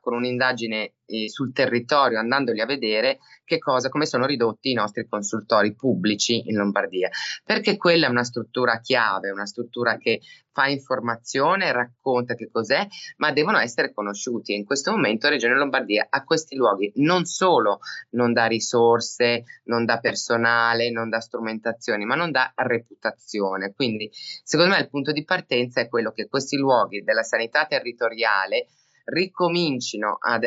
con 0.00 0.14
un'indagine 0.14 0.92
eh, 1.06 1.28
sul 1.30 1.52
territorio, 1.52 2.18
andandoli 2.18 2.60
a 2.60 2.66
vedere 2.66 3.18
che 3.44 3.58
cosa, 3.58 3.88
come 3.88 4.04
sono 4.04 4.26
ridotti 4.26 4.70
i 4.70 4.74
nostri 4.74 5.06
consultori 5.08 5.74
pubblici 5.74 6.48
in 6.48 6.56
Lombardia, 6.56 7.08
perché 7.44 7.78
quella 7.78 8.06
è 8.06 8.10
una 8.10 8.24
struttura 8.24 8.78
chiave, 8.80 9.30
una 9.30 9.46
struttura 9.46 9.96
che 9.96 10.20
fa 10.52 10.66
informazione, 10.66 11.72
racconta 11.72 12.34
che 12.34 12.50
cos'è, 12.50 12.86
ma 13.18 13.32
devono 13.32 13.58
essere 13.58 13.94
conosciuti 13.94 14.54
in 14.54 14.64
questo 14.64 14.90
momento 14.90 15.28
Regione 15.28 15.54
Lombardia 15.54 16.08
a 16.10 16.24
questi 16.24 16.56
luoghi 16.56 16.92
non 16.96 17.24
solo 17.24 17.78
non 18.10 18.32
dà 18.32 18.46
risorse, 18.46 19.44
non 19.64 19.84
dà 19.84 19.98
personale, 20.00 20.90
non 20.90 21.08
dà 21.08 21.20
strumentazioni, 21.20 22.04
ma 22.04 22.16
non 22.16 22.32
dà 22.32 22.52
reputazione. 22.56 23.72
Quindi 23.72 24.10
secondo 24.12 24.74
me 24.74 24.80
il 24.80 24.90
punto 24.90 25.12
di 25.12 25.24
partenza 25.24 25.80
è 25.80 25.88
quello 25.88 26.10
che 26.10 26.28
questi 26.28 26.56
luoghi 26.56 27.02
della 27.02 27.22
sanità 27.22 27.64
territoriale 27.66 28.66
ricomincino 29.08 30.18
ad 30.20 30.44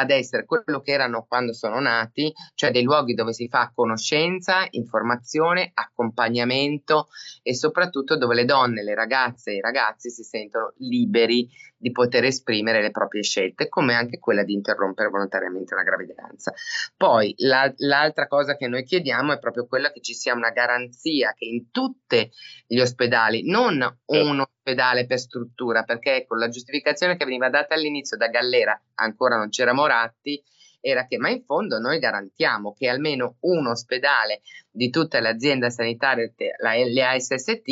ad 0.00 0.10
essere 0.10 0.44
quello 0.46 0.80
che 0.80 0.92
erano 0.92 1.26
quando 1.28 1.52
sono 1.52 1.80
nati, 1.80 2.32
cioè 2.54 2.70
dei 2.70 2.82
luoghi 2.82 3.14
dove 3.14 3.32
si 3.32 3.48
fa 3.48 3.70
conoscenza, 3.74 4.66
informazione, 4.70 5.70
accompagnamento 5.74 7.08
e 7.42 7.54
soprattutto 7.54 8.16
dove 8.16 8.34
le 8.34 8.44
donne, 8.44 8.82
le 8.82 8.94
ragazze 8.94 9.50
e 9.50 9.56
i 9.56 9.60
ragazzi 9.60 10.10
si 10.10 10.22
sentono 10.22 10.72
liberi 10.78 11.48
di 11.80 11.92
poter 11.92 12.24
esprimere 12.24 12.82
le 12.82 12.90
proprie 12.90 13.22
scelte, 13.22 13.68
come 13.68 13.94
anche 13.94 14.18
quella 14.18 14.44
di 14.44 14.52
interrompere 14.52 15.08
volontariamente 15.08 15.72
una 15.72 15.82
gravidanza. 15.82 16.52
Poi 16.94 17.34
la, 17.38 17.72
l'altra 17.78 18.26
cosa 18.26 18.54
che 18.54 18.68
noi 18.68 18.84
chiediamo 18.84 19.32
è 19.32 19.38
proprio 19.38 19.66
quella 19.66 19.90
che 19.90 20.02
ci 20.02 20.12
sia 20.12 20.34
una 20.34 20.50
garanzia 20.50 21.32
che 21.34 21.46
in 21.46 21.70
tutti 21.70 22.30
gli 22.66 22.78
ospedali, 22.78 23.48
non 23.48 23.80
un 24.04 24.40
ospedale 24.40 25.06
per 25.06 25.18
struttura, 25.18 25.82
perché 25.84 26.16
ecco 26.16 26.36
la 26.36 26.48
giustificazione 26.48 27.16
che 27.16 27.24
veniva 27.24 27.48
data 27.48 27.74
all'inizio 27.74 28.18
da 28.18 28.28
Gallera, 28.28 28.78
ancora 28.96 29.36
non 29.36 29.48
c'era 29.48 29.72
Moratti, 29.72 30.42
era 30.82 31.06
che, 31.06 31.18
ma 31.18 31.30
in 31.30 31.44
fondo 31.44 31.78
noi 31.78 31.98
garantiamo 31.98 32.74
che 32.74 32.88
almeno 32.88 33.36
un 33.40 33.66
ospedale 33.66 34.42
di 34.70 34.90
tutta 34.90 35.20
l'azienda 35.20 35.70
sanitaria, 35.70 36.30
la, 36.58 36.74
le 36.74 37.04
ASST, 37.04 37.64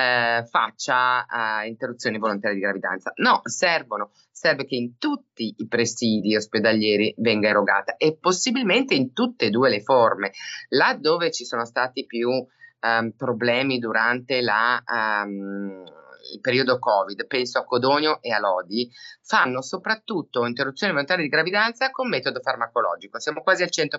eh, 0.00 0.46
faccia 0.46 1.26
eh, 1.26 1.68
interruzioni 1.68 2.18
volontarie 2.18 2.56
di 2.56 2.62
gravidanza. 2.62 3.12
No, 3.16 3.40
servono, 3.44 4.10
serve 4.30 4.64
che 4.64 4.76
in 4.76 4.96
tutti 4.98 5.54
i 5.56 5.66
presidi 5.66 6.34
ospedalieri 6.34 7.14
venga 7.18 7.48
erogata 7.48 7.96
e 7.96 8.16
possibilmente 8.18 8.94
in 8.94 9.12
tutte 9.12 9.46
e 9.46 9.50
due 9.50 9.68
le 9.68 9.82
forme, 9.82 10.32
là 10.70 10.94
dove 10.94 11.30
ci 11.30 11.44
sono 11.44 11.64
stati 11.64 12.06
più 12.06 12.30
um, 12.30 13.12
problemi 13.16 13.78
durante 13.78 14.40
la... 14.40 14.82
Um, 14.86 15.84
il 16.32 16.40
periodo 16.40 16.78
Covid, 16.78 17.26
penso 17.26 17.58
a 17.58 17.64
Codogno 17.64 18.20
e 18.22 18.32
a 18.32 18.38
Lodi, 18.38 18.90
fanno 19.22 19.62
soprattutto 19.62 20.46
interruzioni 20.46 20.92
volontarie 20.92 21.24
di 21.24 21.30
gravidanza 21.30 21.90
con 21.90 22.08
metodo 22.08 22.40
farmacologico. 22.40 23.18
Siamo 23.18 23.42
quasi 23.42 23.62
al 23.62 23.70
100% 23.70 23.98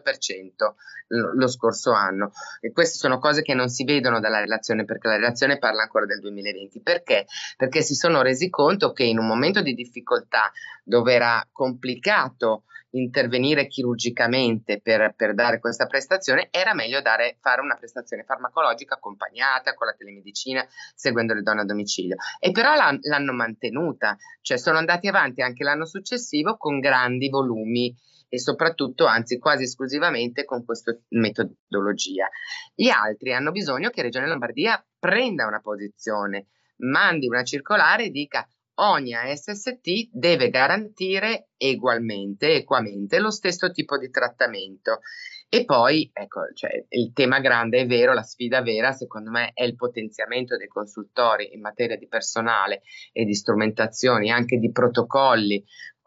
lo, 1.07 1.33
lo 1.33 1.47
scorso 1.47 1.91
anno 1.91 2.31
e 2.59 2.71
queste 2.71 2.97
sono 2.97 3.19
cose 3.19 3.41
che 3.41 3.53
non 3.53 3.69
si 3.69 3.83
vedono 3.83 4.19
dalla 4.19 4.39
relazione 4.39 4.85
perché 4.85 5.07
la 5.07 5.15
relazione 5.15 5.57
parla 5.57 5.83
ancora 5.83 6.05
del 6.05 6.19
2020. 6.19 6.81
Perché? 6.81 7.25
Perché 7.57 7.81
si 7.81 7.95
sono 7.95 8.21
resi 8.21 8.49
conto 8.49 8.91
che 8.91 9.03
in 9.03 9.17
un 9.17 9.27
momento 9.27 9.61
di 9.61 9.73
difficoltà 9.73 10.51
dove 10.83 11.13
era 11.13 11.47
complicato 11.51 12.63
intervenire 12.91 13.67
chirurgicamente 13.67 14.81
per, 14.81 15.13
per, 15.15 15.33
dare 15.33 15.59
questa 15.59 15.85
prestazione, 15.85 16.47
era 16.51 16.73
meglio 16.73 17.01
dare, 17.01 17.37
fare 17.39 17.61
una 17.61 17.75
prestazione 17.75 18.23
farmacologica 18.23 18.95
accompagnata 18.95 19.73
con 19.73 19.87
la 19.87 19.93
telemedicina, 19.93 20.65
seguendo 20.95 21.33
le 21.33 21.41
donne 21.41 21.61
a 21.61 21.65
domicilio. 21.65 22.17
E 22.39 22.51
però 22.51 22.75
l'han, 22.75 22.99
l'hanno 23.01 23.33
mantenuta, 23.33 24.17
cioè 24.41 24.57
sono 24.57 24.77
andati 24.77 25.07
avanti 25.07 25.41
anche 25.41 25.63
l'anno 25.63 25.85
successivo 25.85 26.57
con 26.57 26.79
grandi 26.79 27.29
volumi 27.29 27.95
e 28.33 28.39
soprattutto, 28.39 29.05
anzi 29.05 29.39
quasi 29.39 29.63
esclusivamente 29.63 30.45
con 30.45 30.63
questa 30.63 30.97
metodologia. 31.09 32.29
Gli 32.73 32.87
altri 32.87 33.33
hanno 33.33 33.51
bisogno 33.51 33.89
che 33.89 34.01
Regione 34.01 34.27
Lombardia 34.27 34.81
prenda 34.97 35.45
una 35.47 35.59
posizione, 35.59 36.47
mandi 36.77 37.27
una 37.27 37.43
circolare 37.43 38.05
e 38.05 38.09
dica 38.09 38.47
ogni 38.75 39.13
ASST 39.13 40.09
deve 40.11 40.49
garantire 40.49 41.49
ugualmente, 41.57 42.55
equamente, 42.55 43.19
lo 43.19 43.31
stesso 43.31 43.71
tipo 43.71 43.97
di 43.97 44.09
trattamento. 44.09 44.99
E 45.53 45.65
poi, 45.65 46.09
ecco, 46.13 46.41
cioè, 46.53 46.85
il 46.89 47.11
tema 47.13 47.41
grande 47.41 47.81
è 47.81 47.85
vero, 47.85 48.13
la 48.13 48.23
sfida 48.23 48.61
vera 48.61 48.93
secondo 48.93 49.31
me 49.31 49.51
è 49.53 49.63
il 49.65 49.75
potenziamento 49.75 50.55
dei 50.55 50.69
consultori 50.69 51.53
in 51.53 51.59
materia 51.59 51.97
di 51.97 52.07
personale 52.07 52.83
e 53.11 53.25
di 53.25 53.33
strumentazioni, 53.33 54.31
anche 54.31 54.57
di 54.57 54.71
protocolli 54.71 55.61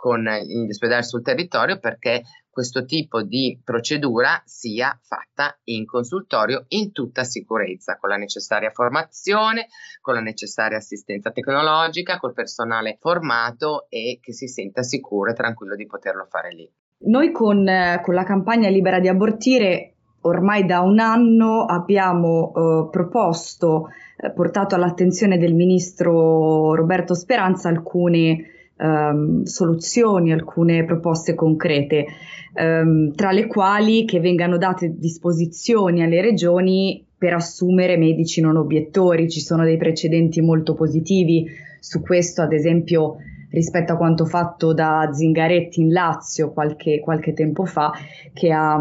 con 0.05 0.21
gli 0.21 0.69
ospedali 0.69 1.03
sul 1.03 1.23
territorio 1.23 1.79
perché 1.79 2.25
questo 2.51 2.85
tipo 2.85 3.23
di 3.23 3.59
procedura 3.64 4.43
sia 4.45 4.95
fatta 5.03 5.59
in 5.64 5.87
consultorio 5.87 6.67
in 6.69 6.93
tutta 6.93 7.25
sicurezza, 7.25 7.97
con 7.97 8.11
la 8.11 8.17
necessaria 8.17 8.69
formazione, 8.69 9.69
con 10.03 10.12
la 10.12 10.21
necessaria 10.21 10.77
assistenza 10.77 11.31
tecnologica, 11.31 12.19
col 12.19 12.35
personale 12.35 12.99
formato 13.01 13.87
e 13.88 14.19
che 14.21 14.35
si 14.35 14.47
senta 14.47 14.83
sicuro 14.83 15.31
e 15.31 15.35
tranquillo 15.35 15.75
di 15.75 15.87
poterlo 15.87 16.27
fare 16.29 16.53
lì. 16.53 16.71
Noi 17.07 17.33
con, 17.33 17.67
eh, 17.67 18.03
con 18.05 18.12
la 18.12 18.25
campagna 18.25 18.69
Libera 18.69 19.01
di 19.01 19.09
abortire 19.09 19.95
ormai 20.21 20.67
da 20.67 20.81
un 20.81 20.99
anno 20.99 21.64
abbiamo 21.64 22.53
eh, 22.55 22.88
proposto, 22.90 23.88
eh, 24.19 24.31
portato 24.33 24.75
all'attenzione 24.75 25.38
del 25.38 25.55
ministro 25.55 26.75
Roberto 26.75 27.14
Speranza 27.14 27.71
alcune 27.71 28.53
ehm, 28.77 29.43
soluzioni, 29.43 30.33
alcune 30.33 30.85
proposte 30.85 31.35
concrete, 31.35 32.07
ehm, 32.55 33.13
tra 33.15 33.31
le 33.33 33.47
quali 33.47 34.05
che 34.05 34.21
vengano 34.21 34.59
date 34.59 34.95
disposizioni 34.97 36.03
alle 36.03 36.21
regioni 36.21 37.05
per 37.17 37.35
assumere 37.35 37.97
medici 37.97 38.41
non 38.41 38.57
obiettori. 38.57 39.31
Ci 39.31 39.41
sono 39.41 39.65
dei 39.65 39.77
precedenti 39.77 40.41
molto 40.41 40.75
positivi 40.75 41.47
su 41.81 42.01
questo, 42.01 42.43
ad 42.43 42.53
esempio 42.53 43.17
rispetto 43.55 43.93
a 43.93 43.97
quanto 43.97 44.27
fatto 44.27 44.75
da 44.75 45.09
Zingaretti 45.13 45.81
in 45.81 45.93
Lazio 45.93 46.53
qualche, 46.53 46.99
qualche 46.99 47.33
tempo 47.33 47.65
fa, 47.65 47.93
che 48.33 48.51
ha, 48.51 48.79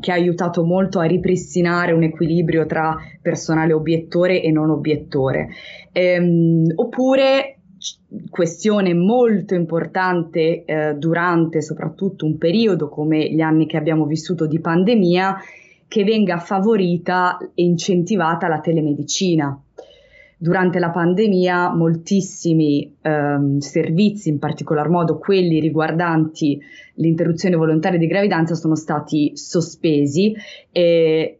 che 0.00 0.12
ha, 0.12 0.14
aiutato 0.14 0.64
molto 0.64 1.00
a 1.00 1.04
ripristinare 1.04 1.92
un 1.92 2.04
equilibrio 2.04 2.64
tra 2.64 2.96
personale 3.20 3.72
obiettore 3.72 4.40
e 4.40 4.52
non 4.52 4.70
obiettore. 4.70 5.48
Ehm, 5.92 6.72
oppure 6.76 7.53
questione 8.30 8.94
molto 8.94 9.54
importante 9.54 10.64
eh, 10.64 10.94
durante 10.94 11.60
soprattutto 11.62 12.24
un 12.24 12.38
periodo 12.38 12.88
come 12.88 13.30
gli 13.30 13.40
anni 13.40 13.66
che 13.66 13.76
abbiamo 13.76 14.06
vissuto 14.06 14.46
di 14.46 14.60
pandemia, 14.60 15.36
che 15.86 16.04
venga 16.04 16.38
favorita 16.38 17.38
e 17.54 17.62
incentivata 17.62 18.48
la 18.48 18.60
telemedicina. 18.60 19.58
Durante 20.36 20.78
la 20.78 20.90
pandemia 20.90 21.72
moltissimi 21.72 22.96
ehm, 23.00 23.58
servizi, 23.58 24.28
in 24.28 24.38
particolar 24.38 24.88
modo 24.88 25.18
quelli 25.18 25.60
riguardanti 25.60 26.60
l'interruzione 26.94 27.56
volontaria 27.56 27.98
di 27.98 28.06
gravidanza, 28.06 28.54
sono 28.54 28.74
stati 28.74 29.36
sospesi 29.36 30.34
e 30.70 31.38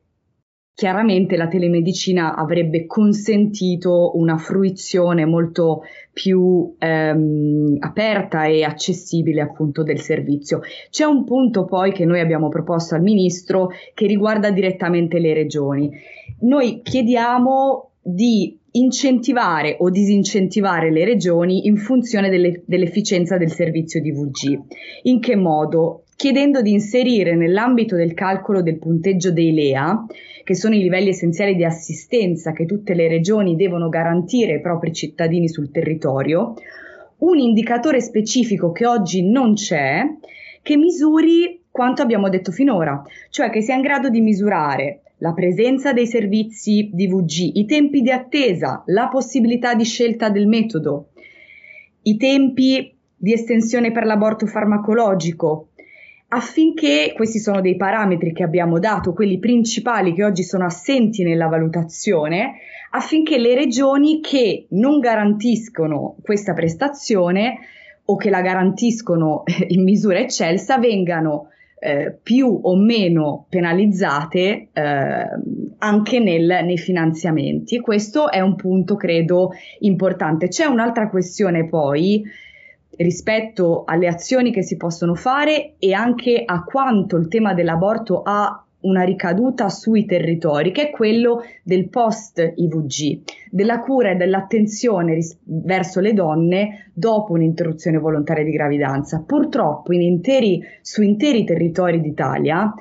chiaramente 0.75 1.37
la 1.37 1.47
telemedicina 1.47 2.35
avrebbe 2.35 2.87
consentito 2.87 4.13
una 4.17 4.37
fruizione 4.37 5.25
molto 5.25 5.83
più 6.13 6.75
ehm, 6.79 7.77
aperta 7.79 8.45
e 8.47 8.65
accessibile 8.65 9.41
appunto 9.41 9.83
del 9.83 10.01
servizio. 10.01 10.61
C'è 10.91 11.05
un 11.05 11.25
punto 11.25 11.65
poi 11.65 11.93
che 11.93 12.05
noi 12.05 12.21
abbiamo 12.21 12.49
proposto 12.49 12.95
al 12.97 13.03
ministro 13.03 13.71
che 13.95 14.07
riguarda 14.07 14.51
direttamente 14.51 15.19
le 15.19 15.33
regioni. 15.33 15.91
Noi 16.41 16.81
chiediamo 16.83 17.91
di 18.03 18.59
incentivare 18.73 19.77
o 19.79 19.89
disincentivare 19.89 20.91
le 20.91 21.05
regioni 21.05 21.67
in 21.67 21.77
funzione 21.77 22.29
delle, 22.29 22.63
dell'efficienza 22.67 23.39
del 23.39 23.51
servizio 23.51 24.01
di 24.01 24.11
VG. 24.11 24.61
In 25.05 25.21
che 25.21 25.37
modo? 25.37 26.04
Chiedendo 26.17 26.63
di 26.63 26.73
inserire 26.73 27.35
nell'ambito 27.35 27.97
del 27.97 28.15
calcolo 28.15 28.63
del 28.63 28.79
punteggio 28.79 29.33
dei 29.33 29.53
LEA 29.53 30.07
che 30.45 30.55
sono 30.55 30.75
i 30.75 30.81
livelli 30.81 31.09
essenziali 31.09 31.57
di 31.57 31.65
assistenza 31.65 32.53
che 32.53 32.67
tutte 32.67 32.95
le 32.95 33.09
regioni 33.09 33.57
devono 33.57 33.89
garantire 33.89 34.55
ai 34.55 34.61
propri 34.61 34.93
cittadini 34.93 35.49
sul 35.49 35.71
territorio, 35.71 36.55
un 37.19 37.39
indicatore 37.39 38.01
specifico 38.01 38.71
che 38.71 38.87
oggi 38.87 39.29
non 39.29 39.55
c'è, 39.55 40.03
che 40.63 40.77
misuri 40.77 41.63
quanto 41.71 42.03
abbiamo 42.03 42.29
detto 42.29 42.53
finora, 42.53 43.03
cioè 43.31 43.51
che 43.51 43.63
sia 43.63 43.75
in 43.75 43.81
grado 43.81 44.11
di 44.11 44.21
misurare 44.21 45.01
la 45.19 45.33
presenza 45.33 45.93
dei 45.93 46.07
servizi 46.07 46.91
DVG, 46.93 47.57
i 47.57 47.65
tempi 47.65 48.03
di 48.03 48.11
attesa, 48.11 48.83
la 48.87 49.09
possibilità 49.09 49.75
di 49.75 49.85
scelta 49.85 50.29
del 50.29 50.47
metodo, 50.47 51.09
i 52.03 52.17
tempi 52.17 52.95
di 53.17 53.33
estensione 53.33 53.91
per 53.91 54.05
l'aborto 54.05 54.47
farmacologico, 54.47 55.69
affinché 56.29 57.13
questi 57.15 57.39
sono 57.39 57.61
dei 57.61 57.77
parametri 57.77 58.33
che 58.33 58.43
abbiamo 58.43 58.79
dato, 58.79 59.13
quelli 59.13 59.39
principali 59.39 60.15
che 60.15 60.25
oggi 60.25 60.43
sono 60.43 60.65
assenti 60.65 61.23
nella 61.23 61.47
valutazione, 61.47 62.55
affinché 62.91 63.39
le 63.39 63.55
regioni 63.55 64.21
che 64.21 64.67
non 64.71 64.99
garantiscono 64.99 66.17
questa 66.23 66.53
prestazione 66.53 67.59
o 68.07 68.17
che 68.17 68.31
la 68.31 68.41
garantiscono 68.41 69.45
in 69.69 69.83
misura 69.83 70.19
eccelsa 70.19 70.79
vengano 70.79 71.49
eh, 71.79 72.17
più 72.23 72.61
o 72.63 72.77
meno 72.77 73.47
penalizzate 73.49 74.69
eh, 74.73 75.27
anche 75.79 76.19
nel, 76.19 76.61
nei 76.65 76.79
finanziamenti. 76.79 77.79
Questo 77.81 78.31
è 78.31 78.41
un 78.41 78.57
punto, 78.57 78.97
credo, 78.97 79.51
importante. 79.81 80.49
C'è 80.49 80.65
un'altra 80.65 81.09
questione 81.11 81.69
poi 81.69 82.25
rispetto 82.99 83.85
alle 83.85 84.09
azioni 84.09 84.53
che 84.53 84.63
si 84.63 84.77
possono 84.77 85.15
fare 85.15 85.75
e 85.79 85.93
anche 85.93 86.43
a 86.45 86.63
quanto 86.65 87.17
il 87.17 87.29
tema 87.29 87.55
dell'aborto 87.55 88.23
ha 88.23 88.65
una 88.81 89.03
ricaduta 89.03 89.69
sui 89.69 90.05
territori, 90.05 90.71
che 90.71 90.89
è 90.89 90.91
quello 90.91 91.43
del 91.63 91.89
post-IVG, 91.89 93.23
della 93.51 93.81
cura 93.81 94.11
e 94.11 94.17
dell'attenzione 94.17 95.15
ris- 95.15 95.39
verso 95.43 96.01
le 96.01 96.13
donne 96.13 96.91
dopo 96.93 97.33
un'interruzione 97.33 97.99
volontaria 97.99 98.45
di 98.45 98.51
gravidanza. 98.51 99.25
Purtroppo 99.27 99.93
in 99.93 100.03
interi, 100.03 100.63
su 100.83 101.03
interi 101.03 101.45
territori 101.45 102.01
d'Italia, 102.01 102.75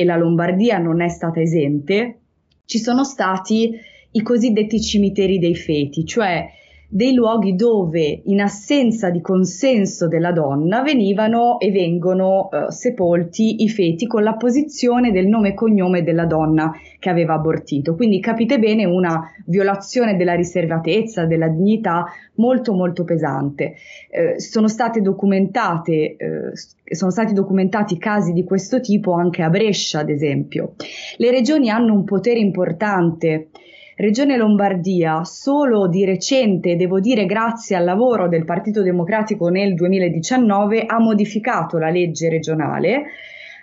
e 0.00 0.04
la 0.04 0.16
Lombardia 0.16 0.78
non 0.78 1.00
è 1.00 1.08
stata 1.08 1.40
esente, 1.40 2.18
ci 2.64 2.78
sono 2.78 3.02
stati 3.02 3.72
i 4.12 4.22
cosiddetti 4.22 4.80
cimiteri 4.80 5.40
dei 5.40 5.56
feti, 5.56 6.04
cioè 6.04 6.46
dei 6.90 7.12
luoghi 7.12 7.54
dove 7.54 8.22
in 8.24 8.40
assenza 8.40 9.10
di 9.10 9.20
consenso 9.20 10.08
della 10.08 10.32
donna 10.32 10.80
venivano 10.80 11.60
e 11.60 11.70
vengono 11.70 12.48
eh, 12.50 12.72
sepolti 12.72 13.62
i 13.62 13.68
feti 13.68 14.06
con 14.06 14.22
la 14.22 14.36
posizione 14.36 15.12
del 15.12 15.26
nome 15.26 15.50
e 15.50 15.54
cognome 15.54 16.02
della 16.02 16.24
donna 16.24 16.72
che 16.98 17.10
aveva 17.10 17.34
abortito. 17.34 17.94
Quindi 17.94 18.20
capite 18.20 18.58
bene 18.58 18.86
una 18.86 19.20
violazione 19.44 20.16
della 20.16 20.34
riservatezza, 20.34 21.26
della 21.26 21.48
dignità 21.48 22.06
molto 22.36 22.72
molto 22.72 23.04
pesante. 23.04 23.74
Eh, 24.10 24.40
sono 24.40 24.66
state 24.66 25.02
documentate 25.02 26.16
eh, 26.16 26.52
sono 26.94 27.10
stati 27.10 27.34
documentati 27.34 27.98
casi 27.98 28.32
di 28.32 28.44
questo 28.44 28.80
tipo 28.80 29.12
anche 29.12 29.42
a 29.42 29.50
Brescia, 29.50 30.00
ad 30.00 30.08
esempio. 30.08 30.74
Le 31.18 31.30
regioni 31.30 31.68
hanno 31.68 31.92
un 31.92 32.04
potere 32.04 32.38
importante 32.38 33.48
Regione 33.98 34.36
Lombardia 34.36 35.24
solo 35.24 35.88
di 35.88 36.04
recente, 36.04 36.76
devo 36.76 37.00
dire 37.00 37.26
grazie 37.26 37.74
al 37.74 37.82
lavoro 37.82 38.28
del 38.28 38.44
Partito 38.44 38.80
Democratico 38.80 39.48
nel 39.48 39.74
2019, 39.74 40.84
ha 40.86 41.00
modificato 41.00 41.78
la 41.78 41.90
legge 41.90 42.28
regionale 42.28 43.06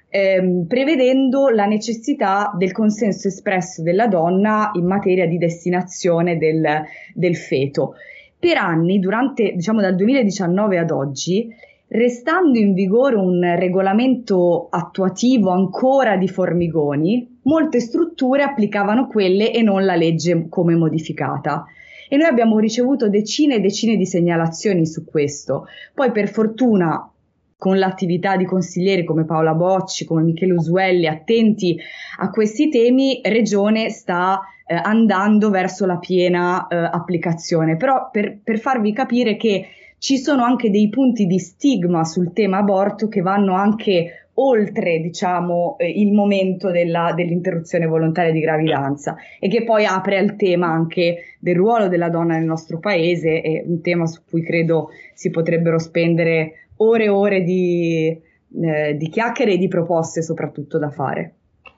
ehm, 0.10 0.66
prevedendo 0.68 1.48
la 1.48 1.66
necessità 1.66 2.54
del 2.58 2.74
consenso 2.74 3.30
espresso 3.30 3.82
della 3.82 4.08
donna 4.08 4.72
in 4.74 4.86
materia 4.86 5.26
di 5.26 5.38
destinazione 5.38 6.38
del, 6.38 6.84
del 7.14 7.38
feto. 7.38 7.94
Per 8.38 8.58
anni, 8.58 9.00
durante, 9.00 9.54
diciamo 9.54 9.80
dal 9.80 9.96
2019 9.96 10.78
ad 10.78 10.92
oggi, 10.92 11.48
Restando 11.88 12.58
in 12.58 12.74
vigore 12.74 13.16
un 13.16 13.42
regolamento 13.58 14.68
attuativo 14.72 15.52
ancora 15.52 16.18
di 16.18 16.28
formigoni, 16.28 17.35
molte 17.46 17.80
strutture 17.80 18.44
applicavano 18.44 19.08
quelle 19.08 19.52
e 19.52 19.62
non 19.62 19.86
la 19.86 19.96
legge 19.96 20.48
come 20.50 20.76
modificata. 20.76 21.66
E 22.08 22.18
noi 22.18 22.28
abbiamo 22.28 22.60
ricevuto 22.60 23.10
decine 23.10 23.56
e 23.56 23.60
decine 23.60 23.96
di 23.96 24.06
segnalazioni 24.06 24.86
su 24.86 25.06
questo. 25.06 25.66
Poi 25.94 26.12
per 26.12 26.30
fortuna 26.30 27.10
con 27.58 27.78
l'attività 27.80 28.36
di 28.36 28.46
consiglieri 28.46 29.04
come 29.04 29.26
Paola 29.26 29.54
Bocci, 29.54 30.06
come 30.06 30.22
Michele 30.22 30.54
Usuelli, 30.54 31.08
attenti 31.08 31.78
a 32.20 32.30
questi 32.30 32.70
temi, 32.70 33.22
Regione 33.24 33.90
sta 33.90 34.42
eh, 34.68 34.76
andando 34.76 35.50
verso 35.50 35.86
la 35.86 35.98
piena 35.98 36.68
eh, 36.68 36.76
applicazione. 36.76 37.76
Però 37.76 38.10
per, 38.12 38.38
per 38.44 38.60
farvi 38.60 38.94
capire 38.94 39.36
che 39.36 39.68
ci 39.98 40.18
sono 40.18 40.44
anche 40.44 40.70
dei 40.70 40.90
punti 40.90 41.26
di 41.26 41.40
stigma 41.40 42.04
sul 42.04 42.34
tema 42.34 42.58
aborto 42.58 43.08
che 43.08 43.22
vanno 43.22 43.56
anche 43.56 44.25
oltre 44.36 45.00
diciamo 45.00 45.76
eh, 45.78 45.90
il 45.90 46.12
momento 46.14 46.72
della, 46.72 47.14
dell'interruzione 47.16 47.86
volontaria 47.86 48.32
di 48.32 48.40
gravidanza 48.40 49.16
e 49.40 49.48
che 49.48 49.64
poi 49.64 49.86
apre 49.86 50.18
al 50.18 50.36
tema 50.36 50.68
anche 50.68 51.36
del 51.40 51.56
ruolo 51.56 51.88
della 51.88 52.10
donna 52.10 52.36
nel 52.36 52.46
nostro 52.46 52.80
paese 52.80 53.42
è 53.42 53.64
un 53.66 53.82
tema 53.82 54.06
su 54.08 54.22
cui 54.28 54.42
credo 54.42 54.90
si 55.14 55.30
potrebbero 55.30 55.80
spendere 55.80 56.70
ore 56.78 57.06
e 57.06 57.10
ore 57.10 57.44
di, 57.44 58.08
eh, 58.08 58.96
di 58.96 59.10
chiacchiere 59.10 59.54
e 59.54 59.58
di 59.58 59.68
proposte 59.68 60.22
soprattutto 60.22 60.78
da 60.78 60.90
fare. 60.90 61.34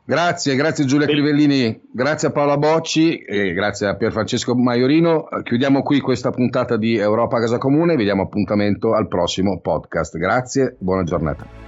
Grazie, 0.07 0.55
grazie 0.55 0.85
Giulia 0.85 1.05
Crivellini, 1.05 1.81
grazie 1.91 2.29
a 2.29 2.31
Paola 2.31 2.57
Bocci 2.57 3.17
e 3.17 3.51
grazie 3.51 3.87
a 3.87 3.97
Pierfrancesco 3.97 4.55
Maiorino. 4.55 5.27
Chiudiamo 5.43 5.83
qui 5.83 5.99
questa 5.99 6.29
puntata 6.29 6.77
di 6.77 6.95
Europa 6.95 7.41
Casa 7.41 7.57
Comune, 7.57 7.97
vi 7.97 8.05
diamo 8.05 8.21
appuntamento 8.21 8.93
al 8.93 9.09
prossimo 9.09 9.59
podcast. 9.59 10.17
Grazie, 10.17 10.77
buona 10.79 11.03
giornata. 11.03 11.66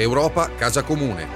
Europa 0.00 0.48
Casa 0.54 0.84
Comune. 0.84 1.26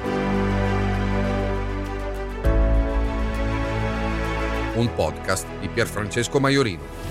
Un 4.76 4.88
podcast 4.94 5.48
di 5.58 5.66
Pierfrancesco 5.66 6.38
Maiorino. 6.38 7.01